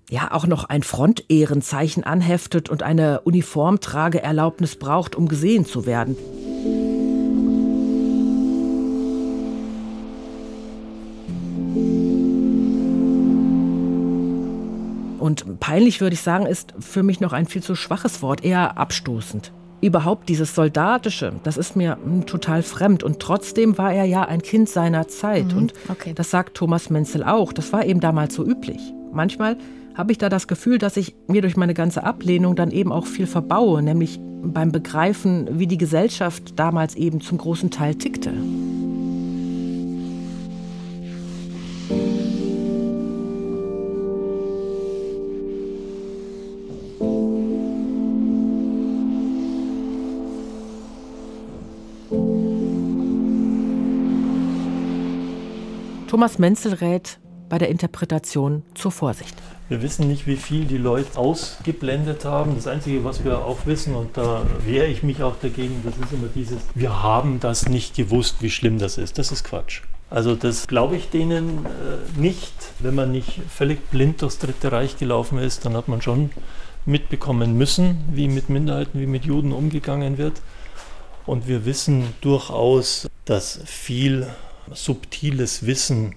[0.10, 6.16] ja auch noch ein Frontehrenzeichen anheftet und eine Uniformtrageerlaubnis braucht, um gesehen zu werden.
[15.20, 18.78] Und peinlich würde ich sagen, ist für mich noch ein viel zu schwaches Wort, eher
[18.78, 19.52] abstoßend
[19.82, 23.04] überhaupt dieses Soldatische, das ist mir hm, total fremd.
[23.04, 25.52] Und trotzdem war er ja ein Kind seiner Zeit.
[25.52, 26.14] Mhm, und okay.
[26.14, 27.54] das sagt Thomas Menzel auch.
[27.54, 28.82] Das war eben damals so üblich.
[29.12, 29.58] Manchmal
[29.96, 33.06] habe ich da das Gefühl, dass ich mir durch meine ganze Ablehnung dann eben auch
[33.06, 38.32] viel verbaue, nämlich beim Begreifen, wie die Gesellschaft damals eben zum großen Teil tickte.
[56.10, 59.36] Thomas Menzel rät bei der Interpretation zur Vorsicht.
[59.68, 62.56] Wir wissen nicht, wie viel die Leute ausgeblendet haben.
[62.56, 66.12] Das Einzige, was wir auch wissen, und da wehre ich mich auch dagegen, das ist
[66.12, 69.20] immer dieses, wir haben das nicht gewusst, wie schlimm das ist.
[69.20, 69.84] Das ist Quatsch.
[70.10, 72.56] Also das glaube ich denen äh, nicht.
[72.80, 76.32] Wenn man nicht völlig blind durchs Dritte Reich gelaufen ist, dann hat man schon
[76.88, 80.42] mitbekommen müssen, wie mit Minderheiten, wie mit Juden umgegangen wird.
[81.28, 84.26] Und wir wissen durchaus, dass viel
[84.74, 86.16] subtiles Wissen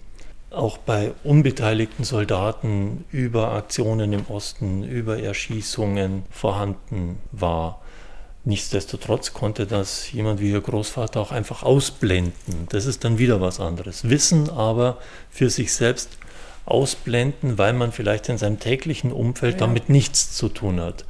[0.51, 7.81] auch bei unbeteiligten Soldaten über Aktionen im Osten, über Erschießungen vorhanden war.
[8.45, 12.67] Nichtsdestotrotz konnte das jemand wie Ihr Großvater auch einfach ausblenden.
[12.71, 14.09] Das ist dann wieder was anderes.
[14.11, 14.99] Wissen aber
[15.31, 16.19] für sich selbst
[16.65, 19.61] ausblenden, weil man vielleicht in seinem täglichen Umfeld ja.
[19.61, 21.05] damit nichts zu tun hat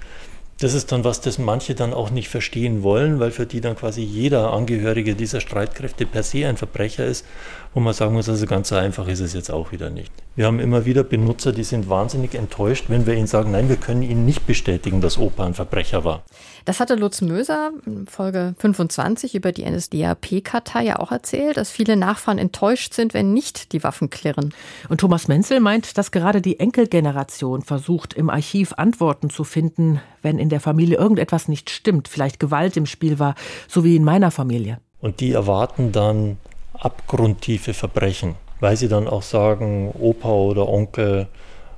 [0.62, 3.74] das ist dann was, das manche dann auch nicht verstehen wollen, weil für die dann
[3.74, 7.26] quasi jeder Angehörige dieser Streitkräfte per se ein Verbrecher ist,
[7.74, 10.12] wo man sagen muss, also ganz so einfach ist es jetzt auch wieder nicht.
[10.34, 13.76] Wir haben immer wieder Benutzer, die sind wahnsinnig enttäuscht, wenn wir ihnen sagen, nein, wir
[13.76, 16.22] können ihnen nicht bestätigen, dass Opa ein Verbrecher war.
[16.64, 21.96] Das hatte Lutz Möser in Folge 25 über die NSDAP-Kartei ja auch erzählt, dass viele
[21.96, 24.54] Nachfahren enttäuscht sind, wenn nicht die Waffen klirren.
[24.88, 30.38] Und Thomas Menzel meint, dass gerade die Enkelgeneration versucht, im Archiv Antworten zu finden, wenn
[30.38, 33.34] in der Familie irgendetwas nicht stimmt, vielleicht Gewalt im Spiel war,
[33.66, 34.78] so wie in meiner Familie.
[35.00, 36.38] Und die erwarten dann
[36.82, 41.28] abgrundtiefe Verbrechen, weil sie dann auch sagen, Opa oder Onkel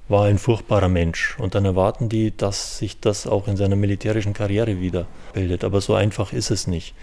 [0.09, 1.37] war ein furchtbarer Mensch.
[1.39, 5.65] Und dann erwarten die, dass sich das auch in seiner militärischen Karriere wiederbildet.
[5.65, 6.95] Aber so einfach ist es nicht.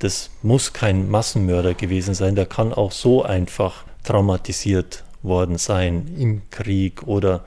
[0.00, 2.34] Das muss kein Massenmörder gewesen sein.
[2.34, 7.44] Der kann auch so einfach traumatisiert worden sein im Krieg oder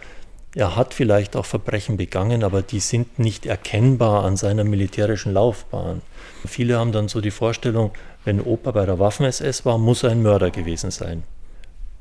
[0.57, 6.01] er hat vielleicht auch Verbrechen begangen, aber die sind nicht erkennbar an seiner militärischen Laufbahn.
[6.45, 7.91] Viele haben dann so die Vorstellung,
[8.25, 11.23] wenn Opa bei der Waffen-SS war, muss er ein Mörder gewesen sein.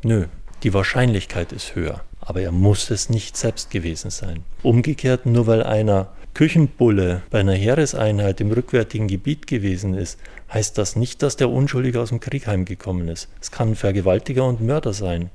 [0.02, 0.26] Nö,
[0.62, 4.42] die Wahrscheinlichkeit ist höher aber er muss es nicht selbst gewesen sein.
[4.64, 10.18] Umgekehrt, nur weil einer Küchenbulle bei einer Heereseinheit im rückwärtigen Gebiet gewesen ist,
[10.52, 13.28] heißt das nicht, dass der Unschuldige aus dem Krieg heimgekommen ist.
[13.40, 15.30] Es kann ein Vergewaltiger und Mörder sein.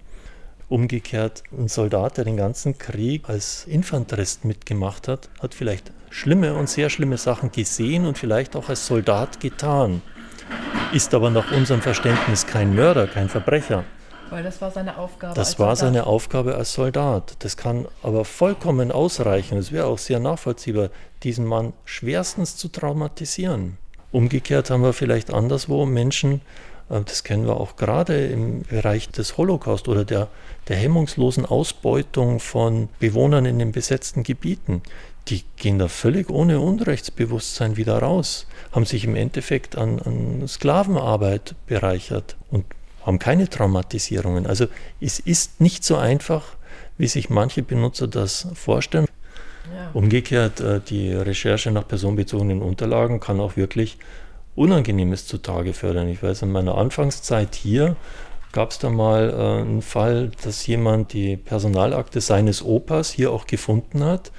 [0.72, 6.70] Umgekehrt, ein Soldat, der den ganzen Krieg als Infanterist mitgemacht hat, hat vielleicht schlimme und
[6.70, 10.02] sehr schlimme Sachen gesehen und vielleicht auch als Soldat getan,
[10.94, 13.84] ist aber nach unserem Verständnis kein Mörder, kein Verbrecher.
[14.30, 15.36] Weil das war seine Aufgabe.
[15.36, 15.94] Das war Soldat.
[15.94, 17.36] seine Aufgabe als Soldat.
[17.40, 19.58] Das kann aber vollkommen ausreichen.
[19.58, 20.90] Es wäre auch sehr nachvollziehbar,
[21.24, 23.78] diesen Mann schwerstens zu traumatisieren.
[24.14, 26.40] Umgekehrt haben wir vielleicht anderswo Menschen,
[26.92, 30.28] äh, das kennen wir auch gerade im Bereich des Holocaust oder der,
[30.68, 34.82] der hemmungslosen Ausbeutung von Bewohnern in den besetzten Gebieten.
[35.28, 41.56] Die gehen da völlig ohne Unrechtsbewusstsein wieder raus, haben sich im Endeffekt an, an Sklavenarbeit
[41.68, 42.66] bereichert und
[43.06, 44.48] haben keine Traumatisierungen.
[44.48, 44.68] Also
[45.00, 46.56] es ist nicht so einfach,
[46.98, 49.08] wie sich manche Benutzer das vorstellen.
[49.74, 49.92] Ja.
[49.94, 53.98] Umgekehrt, äh, die Recherche nach personenbezogenen Unterlagen kann auch wirklich
[54.56, 56.10] Unangenehmes zutage fördern.
[56.10, 57.96] Ich weiß, in meiner Anfangszeit hier
[58.52, 63.48] gab es da mal äh, einen Fall, dass jemand die Personalakte seines Opas hier auch
[63.48, 64.32] gefunden hat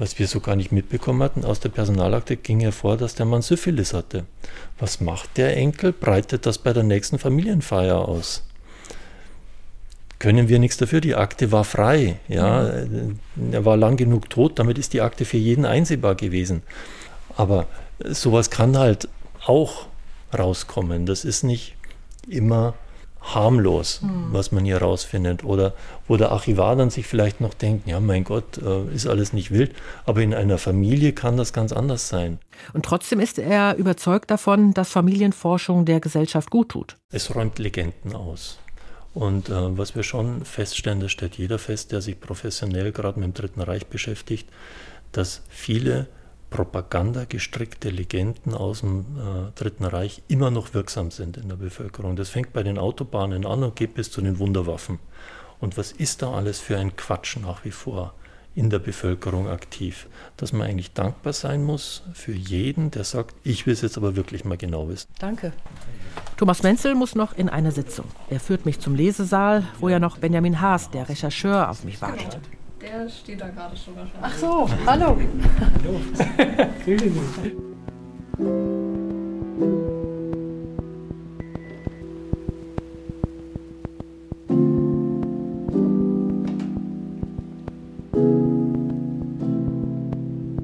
[0.00, 3.42] was wir so gar nicht mitbekommen hatten, aus der Personalakte ging hervor, dass der Mann
[3.42, 4.24] Syphilis hatte.
[4.78, 5.92] Was macht der Enkel?
[5.92, 8.42] Breitet das bei der nächsten Familienfeier aus.
[10.18, 11.02] können wir nichts dafür.
[11.02, 12.18] Die Akte war frei.
[12.28, 12.70] Ja.
[13.52, 16.62] Er war lang genug tot, damit ist die Akte für jeden einsehbar gewesen.
[17.36, 17.66] Aber
[18.02, 19.06] sowas kann halt
[19.44, 19.86] auch
[20.36, 21.04] rauskommen.
[21.04, 21.76] Das ist nicht
[22.26, 22.72] immer
[23.22, 24.28] harmlos, mhm.
[24.32, 25.44] was man hier rausfindet.
[25.44, 25.74] Oder
[26.08, 29.50] wo der Archivar dann sich vielleicht noch denkt, ja mein Gott, äh, ist alles nicht
[29.50, 29.74] wild.
[30.06, 32.38] Aber in einer Familie kann das ganz anders sein.
[32.72, 36.96] Und trotzdem ist er überzeugt davon, dass Familienforschung der Gesellschaft gut tut.
[37.10, 38.58] Es räumt Legenden aus.
[39.12, 43.26] Und äh, was wir schon feststellen, das stellt jeder fest, der sich professionell gerade mit
[43.26, 44.48] dem Dritten Reich beschäftigt,
[45.12, 46.06] dass viele
[46.50, 52.16] propagandagestrickte Legenden aus dem äh, Dritten Reich immer noch wirksam sind in der Bevölkerung.
[52.16, 54.98] Das fängt bei den Autobahnen an und geht bis zu den Wunderwaffen.
[55.60, 58.14] Und was ist da alles für ein Quatsch nach wie vor
[58.54, 60.08] in der Bevölkerung aktiv?
[60.36, 64.16] Dass man eigentlich dankbar sein muss für jeden, der sagt, ich will es jetzt aber
[64.16, 65.08] wirklich mal genau wissen.
[65.18, 65.52] Danke.
[66.36, 68.06] Thomas Menzel muss noch in eine Sitzung.
[68.28, 72.40] Er führt mich zum Lesesaal, wo ja noch Benjamin Haas, der Rechercheur, auf mich wartet.
[72.80, 74.22] Der steht da gerade schon wahrscheinlich.
[74.22, 75.18] Ach so, hallo.
[75.84, 76.00] hallo.
[76.84, 77.56] Grüße Sie.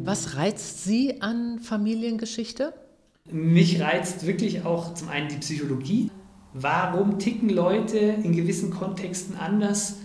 [0.04, 2.72] Was reizt Sie an Familiengeschichte?
[3.30, 6.10] Mich reizt wirklich auch zum einen die Psychologie.
[6.54, 9.96] Warum ticken Leute in gewissen Kontexten anders?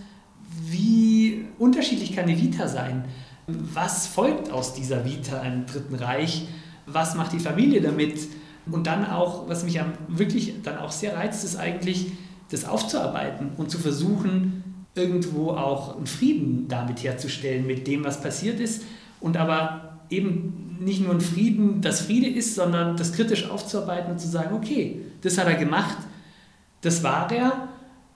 [0.70, 3.04] Wie unterschiedlich kann eine Vita sein?
[3.46, 6.46] Was folgt aus dieser Vita im Dritten Reich?
[6.86, 8.28] Was macht die Familie damit?
[8.70, 12.12] Und dann auch, was mich wirklich dann auch sehr reizt, ist eigentlich,
[12.50, 18.60] das aufzuarbeiten und zu versuchen, irgendwo auch einen Frieden damit herzustellen, mit dem, was passiert
[18.60, 18.84] ist.
[19.20, 24.18] Und aber eben nicht nur ein Frieden, das Friede ist, sondern das kritisch aufzuarbeiten und
[24.18, 25.96] zu sagen, okay, das hat er gemacht,
[26.82, 27.68] das war er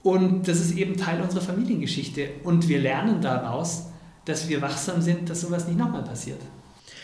[0.07, 2.29] und das ist eben Teil unserer Familiengeschichte.
[2.45, 3.87] Und wir lernen daraus,
[4.23, 6.39] dass wir wachsam sind, dass sowas nicht nochmal passiert.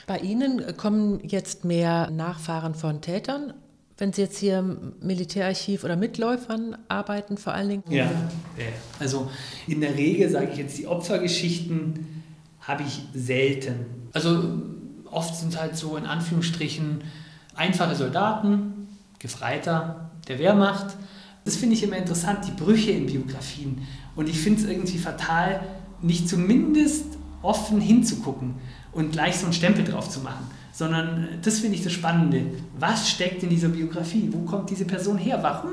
[0.08, 3.54] Bei Ihnen kommen jetzt mehr Nachfahren von Tätern,
[3.98, 7.84] wenn Sie jetzt hier im Militärarchiv oder Mitläufern arbeiten, vor allen Dingen?
[7.90, 8.10] Ja,
[9.00, 9.30] also
[9.68, 12.24] in der Regel sage ich jetzt, die Opfergeschichten
[12.62, 13.86] habe ich selten.
[14.14, 14.62] Also
[15.12, 17.04] oft sind halt so in Anführungsstrichen
[17.54, 18.88] einfache Soldaten,
[19.20, 20.96] Gefreiter der Wehrmacht,
[21.46, 23.86] das finde ich immer interessant, die Brüche in Biografien.
[24.16, 25.62] Und ich finde es irgendwie fatal,
[26.02, 27.06] nicht zumindest
[27.42, 28.56] offen hinzugucken
[28.92, 32.46] und gleich so einen Stempel drauf zu machen, sondern das finde ich das Spannende.
[32.80, 34.30] Was steckt in dieser Biografie?
[34.32, 35.40] Wo kommt diese Person her?
[35.42, 35.72] Warum?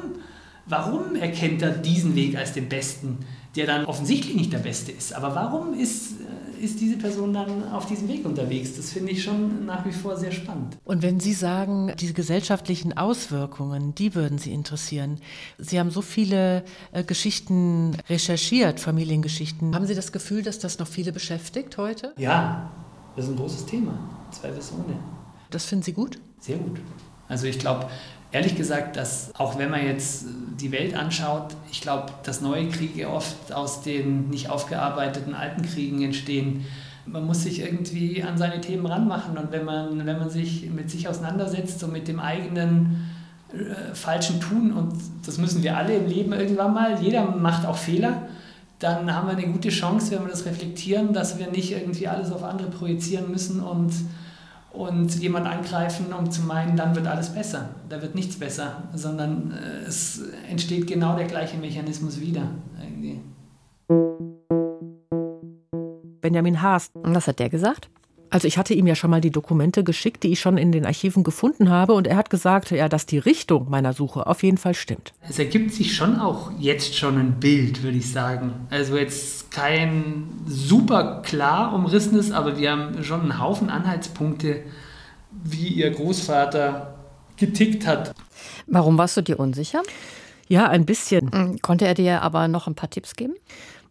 [0.66, 3.18] Warum erkennt er diesen Weg als den besten,
[3.56, 5.12] der dann offensichtlich nicht der beste ist?
[5.12, 6.14] Aber warum ist
[6.60, 8.76] ist diese Person dann auf diesem Weg unterwegs.
[8.76, 10.76] Das finde ich schon nach wie vor sehr spannend.
[10.84, 15.18] Und wenn Sie sagen, diese gesellschaftlichen Auswirkungen, die würden Sie interessieren.
[15.58, 19.74] Sie haben so viele äh, Geschichten recherchiert, Familiengeschichten.
[19.74, 22.12] Haben Sie das Gefühl, dass das noch viele beschäftigt heute?
[22.18, 22.70] Ja,
[23.16, 23.98] das ist ein großes Thema.
[24.30, 24.98] Zweifelsohne.
[25.50, 26.18] Das finden Sie gut?
[26.38, 26.80] Sehr gut.
[27.28, 27.88] Also ich glaube,
[28.32, 30.26] ehrlich gesagt, dass auch wenn man jetzt
[30.60, 36.02] die Welt anschaut, ich glaube, dass neue Kriege oft aus den nicht aufgearbeiteten alten Kriegen
[36.02, 36.64] entstehen.
[37.06, 40.90] Man muss sich irgendwie an seine Themen ranmachen und wenn man, wenn man sich mit
[40.90, 43.10] sich auseinandersetzt und mit dem eigenen
[43.52, 44.92] äh, falschen Tun und
[45.26, 48.28] das müssen wir alle im Leben irgendwann mal, jeder macht auch Fehler,
[48.78, 52.30] dann haben wir eine gute Chance, wenn wir das reflektieren, dass wir nicht irgendwie alles
[52.32, 53.92] auf andere projizieren müssen und
[54.72, 57.70] und jemand angreifen, um zu meinen, dann wird alles besser.
[57.88, 62.42] Da wird nichts besser, sondern äh, es entsteht genau der gleiche Mechanismus wieder.
[62.80, 63.20] Irgendwie.
[66.20, 66.90] Benjamin Haas.
[66.94, 67.90] Was hat der gesagt?
[68.30, 70.86] Also ich hatte ihm ja schon mal die Dokumente geschickt, die ich schon in den
[70.86, 74.56] Archiven gefunden habe, und er hat gesagt, ja, dass die Richtung meiner Suche auf jeden
[74.56, 75.12] Fall stimmt.
[75.28, 78.52] Es ergibt sich schon auch jetzt schon ein Bild, würde ich sagen.
[78.70, 84.62] Also jetzt kein super klar umrissenes, aber wir haben schon einen Haufen Anhaltspunkte,
[85.30, 86.94] wie ihr Großvater
[87.36, 88.14] getickt hat.
[88.66, 89.82] Warum warst du dir unsicher?
[90.48, 91.32] Ja, ein bisschen.
[91.32, 93.34] Hm, konnte er dir aber noch ein paar Tipps geben?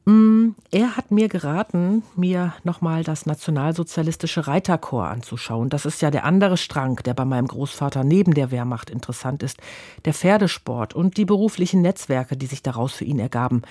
[0.05, 5.69] Mm, er hat mir geraten, mir nochmal das nationalsozialistische Reiterkorps anzuschauen.
[5.69, 9.57] Das ist ja der andere Strang, der bei meinem Großvater neben der Wehrmacht interessant ist.
[10.05, 13.61] Der Pferdesport und die beruflichen Netzwerke, die sich daraus für ihn ergaben.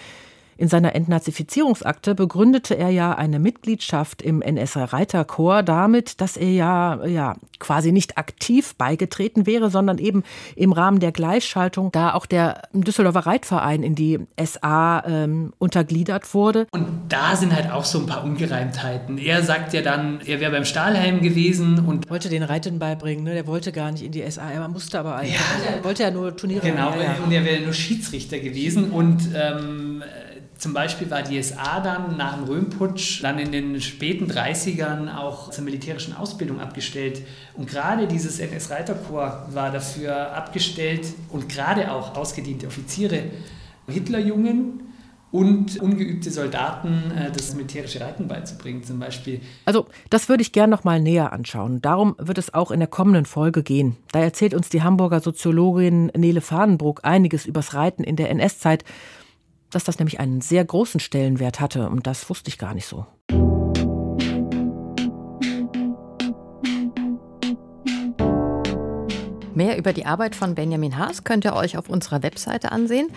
[0.58, 7.36] In seiner Entnazifizierungsakte begründete er ja eine Mitgliedschaft im NSA-Reiterkorps damit, dass er ja, ja
[7.60, 10.24] quasi nicht aktiv beigetreten wäre, sondern eben
[10.56, 16.66] im Rahmen der Gleichschaltung, da auch der Düsseldorfer Reitverein in die SA ähm, untergliedert wurde.
[16.72, 19.16] Und da sind halt auch so ein paar Ungereimtheiten.
[19.16, 23.34] Er sagt ja dann, er wäre beim Stahlhelm gewesen und wollte den Reiten beibringen, ne?
[23.34, 25.36] der wollte gar nicht in die SA, er musste aber eigentlich.
[25.36, 25.76] Ja.
[25.76, 26.66] Er wollte ja nur Turniere.
[26.66, 27.16] Genau, ja, ja.
[27.24, 30.02] und er wäre nur Schiedsrichter gewesen und ähm,
[30.58, 35.50] Zum Beispiel war die SA dann nach dem Röhmputsch dann in den späten 30ern auch
[35.50, 37.22] zur militärischen Ausbildung abgestellt.
[37.54, 43.22] Und gerade dieses NS-Reiterkorps war dafür abgestellt und gerade auch ausgediente Offiziere,
[43.86, 44.88] Hitlerjungen,
[45.30, 49.40] und ungeübte Soldaten äh, das militärische Reiten beizubringen zum Beispiel.
[49.66, 51.82] Also das würde ich gern noch mal näher anschauen.
[51.82, 53.96] Darum wird es auch in der kommenden Folge gehen.
[54.12, 58.84] Da erzählt uns die Hamburger Soziologin Nele Fadenbruck einiges übers Reiten in der NS-Zeit,
[59.70, 63.06] dass das nämlich einen sehr großen Stellenwert hatte und das wusste ich gar nicht so.
[69.58, 73.08] Mehr über die Arbeit von Benjamin Haas könnt ihr euch auf unserer Webseite ansehen.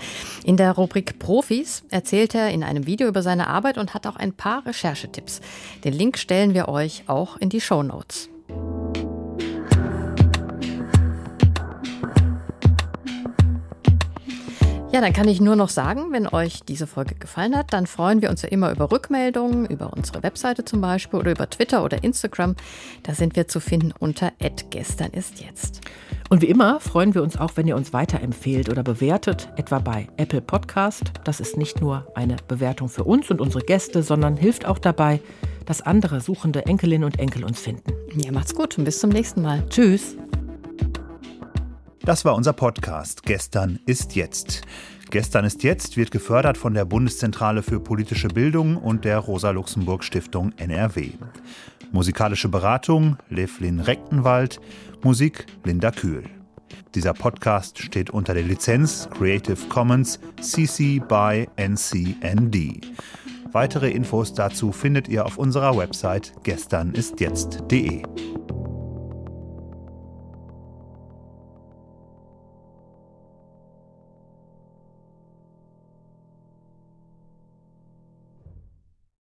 [0.44, 4.16] In der Rubrik Profis erzählt er in einem Video über seine Arbeit und hat auch
[4.16, 5.40] ein paar Recherchetipps.
[5.84, 8.31] Den Link stellen wir euch auch in die Show Notes.
[14.94, 18.22] Ja, dann kann ich nur noch sagen, wenn euch diese Folge gefallen hat, dann freuen
[18.22, 22.04] wir uns ja immer über Rückmeldungen, über unsere Webseite zum Beispiel oder über Twitter oder
[22.04, 22.58] Instagram.
[23.04, 24.34] Da sind wir zu finden unter
[24.70, 25.80] gestern ist jetzt.
[26.30, 30.10] Und wie immer freuen wir uns auch, wenn ihr uns weiterempfehlt oder bewertet, etwa bei
[30.18, 31.14] Apple Podcast.
[31.24, 35.22] Das ist nicht nur eine Bewertung für uns und unsere Gäste, sondern hilft auch dabei,
[35.66, 37.94] dass andere suchende Enkelinnen und Enkel uns finden.
[38.18, 39.64] Ja, macht's gut und bis zum nächsten Mal.
[39.70, 40.18] Tschüss.
[42.04, 44.64] Das war unser Podcast Gestern ist jetzt.
[45.12, 51.12] Gestern ist jetzt wird gefördert von der Bundeszentrale für politische Bildung und der Rosa-Luxemburg-Stiftung NRW.
[51.92, 54.60] Musikalische Beratung Levlin Rechtenwald,
[55.04, 56.24] Musik Linda Kühl.
[56.96, 62.82] Dieser Podcast steht unter der Lizenz Creative Commons CC by NCND.
[63.52, 68.04] Weitere Infos dazu findet ihr auf unserer Website gesternistjetzt.de.